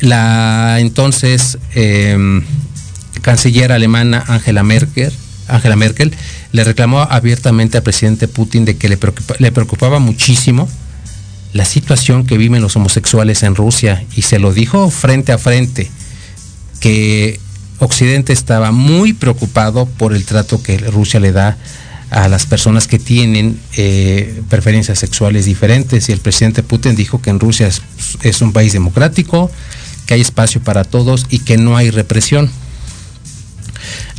[0.00, 2.42] la entonces em,
[3.22, 5.12] canciller alemana Angela Merkel,
[5.48, 6.14] Angela Merkel
[6.52, 10.68] le reclamó abiertamente al presidente Putin de que le, preocupaba muchísimo
[11.52, 15.90] la situación que viven los homosexuales en Rusia y se lo dijo frente a frente
[16.80, 17.40] que
[17.78, 21.56] Occidente estaba muy preocupado por el trato que Rusia le da
[22.10, 27.30] a las personas que tienen eh, preferencias sexuales diferentes y el presidente Putin dijo que
[27.30, 27.68] en Rusia
[28.22, 29.50] es, un país democrático,
[30.06, 32.50] que hay espacio para todos y que no hay represión.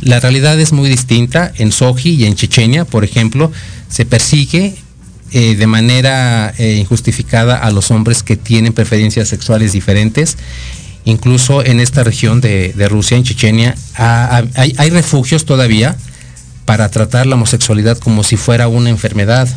[0.00, 1.52] La realidad es muy distinta.
[1.56, 3.52] En Soji y en Chechenia, por ejemplo,
[3.88, 4.74] se persigue
[5.32, 10.36] eh, de manera eh, injustificada a los hombres que tienen preferencias sexuales diferentes.
[11.04, 15.96] Incluso en esta región de, Rusia, en Chechenia, hay, refugios todavía
[16.64, 19.48] para tratar la homosexualidad como si fuera una enfermedad.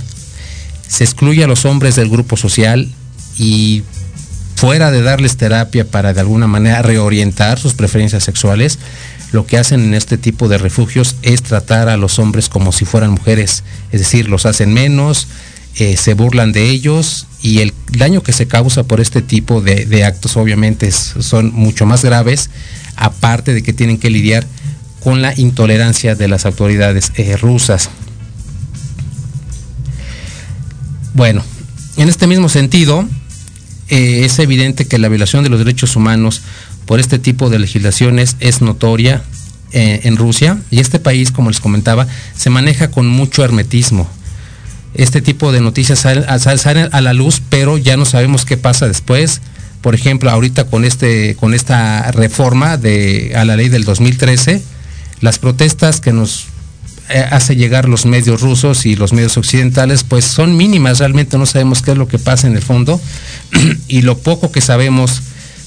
[0.88, 2.90] Se excluye a los hombres del grupo social
[3.38, 3.84] y
[4.64, 8.80] fuera de darles terapia para de alguna manera reorientar sus preferencias sexuales,
[9.34, 12.86] lo que hacen en este tipo de refugios es tratar a los hombres como si
[12.86, 15.28] fueran mujeres, es decir, los hacen menos,
[15.76, 20.06] eh, se burlan de ellos y el daño que se causa por este tipo de,
[20.06, 22.50] actos obviamente son mucho más graves,
[22.96, 24.48] aparte de que tienen que lidiar
[25.02, 27.90] con la intolerancia de las autoridades eh, rusas.
[31.14, 31.44] Bueno,
[31.98, 33.06] en este mismo sentido,
[33.90, 36.42] eh, es evidente que la violación de los derechos humanos
[36.86, 39.24] por este tipo de legislaciones es notoria
[39.76, 42.06] en Rusia y este país, como les comentaba,
[42.36, 44.08] se maneja con mucho hermetismo
[44.94, 49.42] este tipo de noticias salen, a la luz, pero ya no sabemos qué pasa después.
[49.82, 54.62] Por ejemplo, ahorita con, este, con esta reforma de, a la ley del 2013,
[55.20, 56.46] las protestas que nos
[57.10, 61.46] eh, hace llegar los medios rusos y los medios occidentales, pues son mínimas, realmente no
[61.46, 63.02] sabemos qué es lo que pasa en el fondo
[63.88, 65.22] y lo poco que sabemos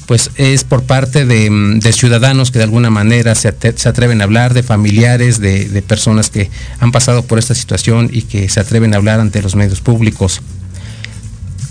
[0.07, 4.55] pues es por parte mm, de, ciudadanos que de alguna manera se, atreven a hablar,
[4.55, 8.97] de familiares, de, personas que han pasado por esta situación y que se atreven a
[8.97, 10.41] hablar ante los medios públicos.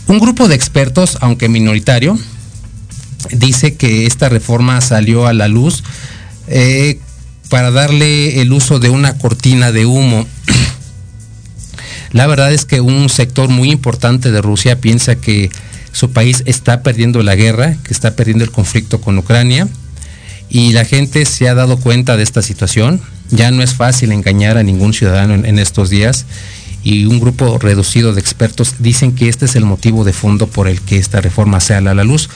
[0.08, 2.20] Un grupo de expertos, aunque minoritario,
[3.32, 5.84] dice que esta reforma salió a la luz
[6.48, 7.00] eh,
[7.50, 10.28] para darle el uso de una cortina de humo.
[12.12, 15.50] La verdad es que un sector muy importante de Rusia piensa que
[15.96, 19.70] su país está perdiendo la guerra, que está perdiendo el conflicto con Ucrania
[20.50, 23.00] y la gente se ha dado cuenta de esta situación.
[23.32, 26.26] Ya no es fácil engañar a ningún ciudadano en, estos días
[26.84, 30.68] y un grupo reducido de expertos dicen que este es el motivo de fondo por
[30.68, 32.30] el que esta reforma sea a la luz,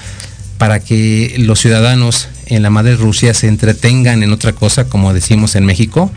[0.57, 5.55] para que los ciudadanos en la madre Rusia se entretengan en otra cosa, como decimos
[5.55, 6.13] en México,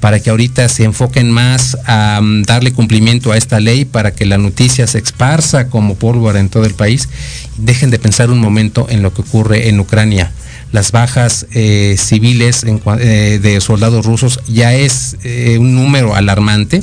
[0.00, 4.26] para que ahorita se enfoquen más a mm, darle cumplimiento a esta ley, para que
[4.26, 7.08] la noticia se esparza como pólvora en todo el país.
[7.56, 10.32] Dejen de pensar un momento en lo que ocurre en Ucrania.
[10.72, 16.82] Las bajas eh, civiles eh, de soldados rusos ya es eh, un número alarmante.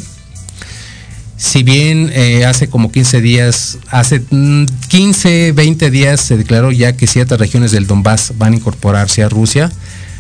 [1.38, 2.09] Si bien
[2.47, 4.24] hace como 15 días, hace
[4.88, 9.24] 15, mm, 20 días se declaró ya que ciertas regiones del Donbass van a incorporarse
[9.24, 9.70] a Rusia,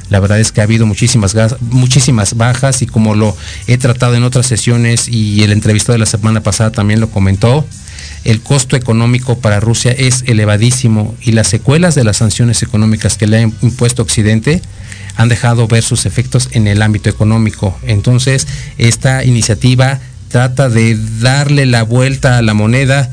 [0.09, 3.35] la verdad es que ha habido muchísimas, muchísimas bajas y como lo
[3.67, 7.65] he tratado en otras sesiones y el entrevistado de la semana pasada también lo comentó,
[8.23, 13.27] el costo económico para Rusia es elevadísimo y las secuelas de las sanciones económicas que
[13.27, 14.61] le ha impuesto Occidente
[15.15, 17.77] han dejado ver sus efectos en el ámbito económico.
[17.83, 18.47] Entonces,
[18.77, 19.99] esta iniciativa
[20.29, 23.11] trata de darle la vuelta a la moneda.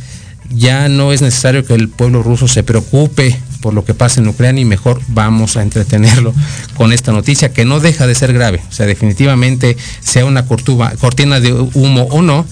[0.49, 4.29] Ya no es necesario que el pueblo ruso se preocupe por lo que pasa en
[4.29, 6.35] Ucrania y mejor vamos a entretenerlo
[6.77, 8.61] con esta noticia que no deja de ser grave.
[8.69, 12.47] O sea, definitivamente sea una cortina de humo o no,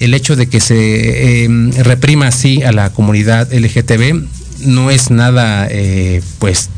[0.00, 4.24] el hecho de que se em, reprima así a la comunidad LGTB
[4.64, 6.70] no es nada eh, pues,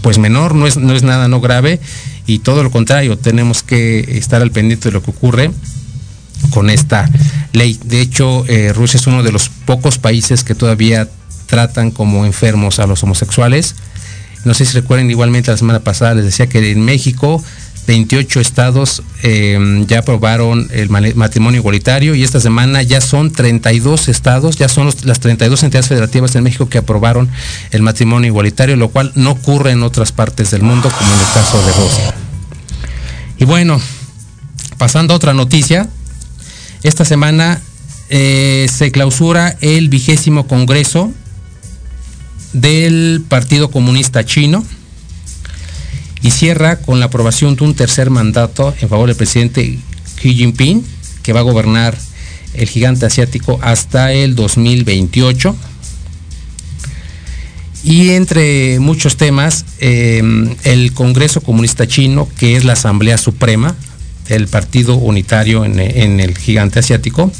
[0.00, 1.80] pues menor, no es, no es nada no grave
[2.26, 5.50] y todo lo contrario, tenemos que estar al pendiente de lo que ocurre
[6.50, 7.10] con esta
[7.52, 7.78] ley.
[7.84, 11.08] De hecho, eh, Rusia es uno de los pocos países que todavía
[11.52, 13.74] tratan como enfermos a los homosexuales.
[14.46, 17.44] No sé si recuerden igualmente la semana pasada les decía que en México
[17.86, 24.56] 28 estados em, ya aprobaron el matrimonio igualitario y esta semana ya son 32 estados,
[24.56, 27.28] ya son las 32 entidades federativas de México que aprobaron
[27.70, 31.32] el matrimonio igualitario, lo cual no ocurre en otras partes del mundo como en el
[31.34, 32.14] caso de Rusia.
[33.36, 33.78] Y bueno,
[34.78, 35.86] pasando a otra noticia,
[36.82, 37.60] esta semana
[38.08, 41.12] eh, se clausura el vigésimo Congreso
[42.52, 44.64] del Partido Comunista Chino
[46.22, 49.78] y cierra con la aprobación de un tercer mandato en favor del presidente
[50.16, 50.84] Xi Jinping,
[51.22, 51.96] que va a gobernar
[52.54, 55.56] el gigante asiático hasta el 2028.
[57.84, 63.74] Y entre muchos temas, em, el Congreso Comunista Chino, que es la Asamblea Suprema
[64.28, 67.32] del Partido Unitario en el gigante asiático,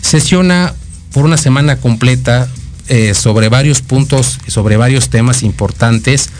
[0.00, 0.74] sesiona
[1.12, 2.48] por una semana completa
[2.88, 6.30] eh, sobre varios puntos, sobre varios temas importantes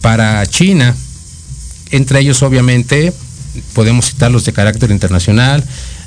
[0.00, 0.94] para China.
[1.90, 3.12] Entre ellos, obviamente,
[3.74, 5.64] podemos citarlos de carácter internacional,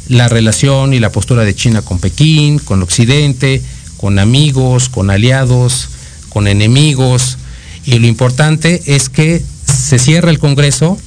[0.07, 3.61] la relación y la postura de China con Pekín, con Occidente,
[3.97, 5.89] con amigos, con aliados,
[6.29, 7.37] con enemigos.
[7.85, 10.97] Y lo importante es que se cierra el Congreso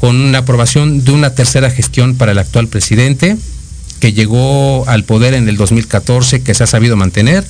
[0.00, 3.36] con una aprobación de una tercera gestión para el actual presidente,
[4.00, 7.44] que llegó al poder en el 2014, que se ha sabido mantener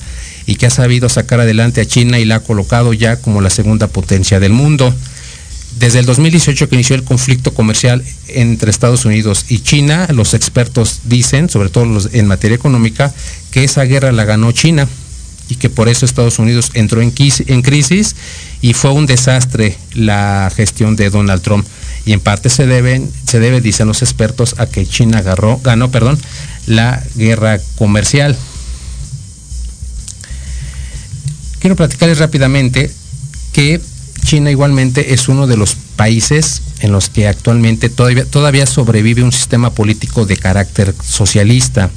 [0.45, 3.49] y que ha sabido sacar adelante a China y la ha colocado ya como la
[3.49, 4.93] segunda potencia del mundo.
[5.77, 11.01] Desde el 2018 que inició el conflicto comercial entre Estados Unidos y China, los expertos
[11.05, 13.13] dicen, sobre todo en materia económica,
[13.51, 14.87] que esa guerra la ganó China
[15.49, 18.15] y que por eso Estados Unidos entró en, crisis
[18.61, 21.65] y fue un desastre la gestión de Donald Trump.
[22.05, 26.19] Y en parte se, deben, se debe, dicen los expertos, a que China ganó perdón,
[26.65, 28.35] la guerra comercial.
[31.59, 32.89] Quiero platicarles rápidamente
[33.51, 33.81] que
[34.23, 39.31] China igualmente es uno de los países en los que actualmente todavía, todavía sobrevive un
[39.31, 41.89] sistema político de carácter socialista.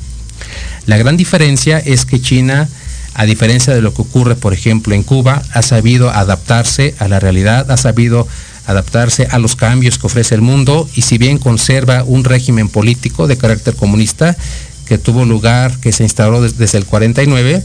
[0.86, 2.68] La gran diferencia es que China,
[3.14, 7.20] a diferencia de lo que ocurre, por ejemplo, en Cuba, ha sabido adaptarse a la
[7.20, 8.26] realidad, ha sabido
[8.66, 13.26] adaptarse a los cambios que ofrece el mundo y si bien conserva un régimen político
[13.26, 14.36] de carácter comunista
[14.86, 17.62] que tuvo lugar, que se instaló desde el 49,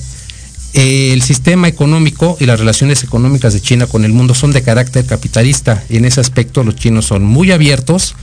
[0.73, 5.05] el sistema económico y las relaciones económicas de China con el mundo son de carácter
[5.05, 8.15] capitalista y en ese aspecto los chinos son muy abiertos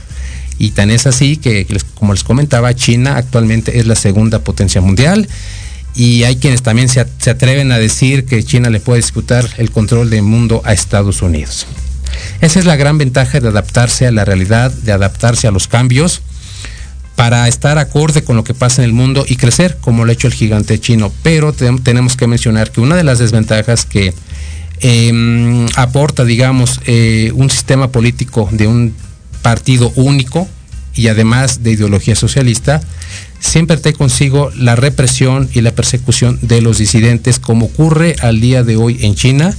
[0.57, 5.27] y tan es así que, como les comentaba, China actualmente es la segunda potencia mundial
[5.95, 10.09] y hay quienes también se, atreven a decir que China le puede disputar el control
[10.09, 11.67] del mundo a Estados Unidos.
[12.41, 16.21] Esa es la gran ventaja de adaptarse a la realidad, de adaptarse a los cambios
[17.15, 20.13] para estar acorde con lo que pasa en el mundo y crecer como lo ha
[20.13, 21.11] hecho el gigante chino.
[21.23, 24.13] Pero tenemos que mencionar que una de las desventajas que
[24.81, 28.93] em, aporta, digamos, eh, un sistema político de un
[29.41, 30.47] partido único
[30.93, 32.81] y además de ideología socialista,
[33.39, 38.63] siempre trae consigo la represión y la persecución de los disidentes, como ocurre al día
[38.63, 39.55] de hoy en China.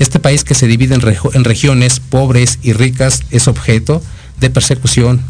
[0.00, 4.02] Este país que se divide en, regiones pobres y ricas es objeto
[4.40, 5.20] de persecución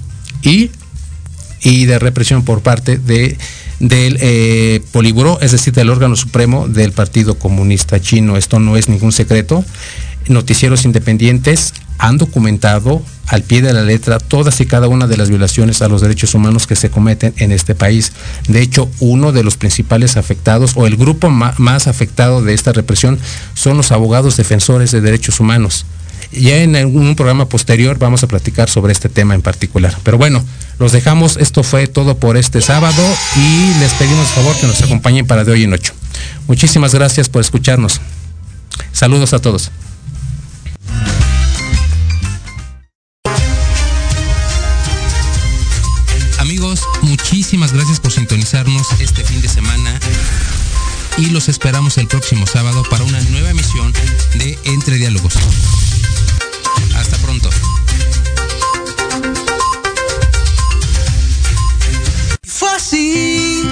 [0.43, 0.71] y
[1.63, 3.37] y de represión por parte de,
[3.81, 4.81] del eh,
[5.41, 8.39] es decir, del órgano supremo del Partido Comunista Chino.
[8.39, 9.63] Esto no es ningún secreto.
[10.29, 15.29] Noticieros independientes han documentado al pie de la letra todas y cada una de las
[15.29, 18.13] violaciones a los derechos humanos que se cometen en este país.
[18.49, 23.19] De hecho, uno de los principales afectados o el grupo más afectado de esta represión
[23.55, 25.85] son los abogados defensores de derechos humanos.
[26.33, 29.95] Ya en un programa posterior vamos a platicar sobre este tema en particular.
[30.03, 30.43] Pero bueno,
[30.79, 31.37] los dejamos.
[31.37, 33.03] Esto fue todo por este sábado
[33.37, 35.93] y les pedimos por favor que nos acompañen para de hoy en ocho.
[36.47, 38.01] Muchísimas gracias por escucharnos.
[38.93, 39.71] Saludos a todos.
[47.31, 50.01] Muchísimas gracias por sintonizarnos este fin de semana
[51.17, 53.93] y los esperamos el próximo sábado para una nueva emisión
[54.35, 55.35] de Entre Diálogos.
[56.97, 57.49] Hasta pronto.
[62.75, 63.63] Así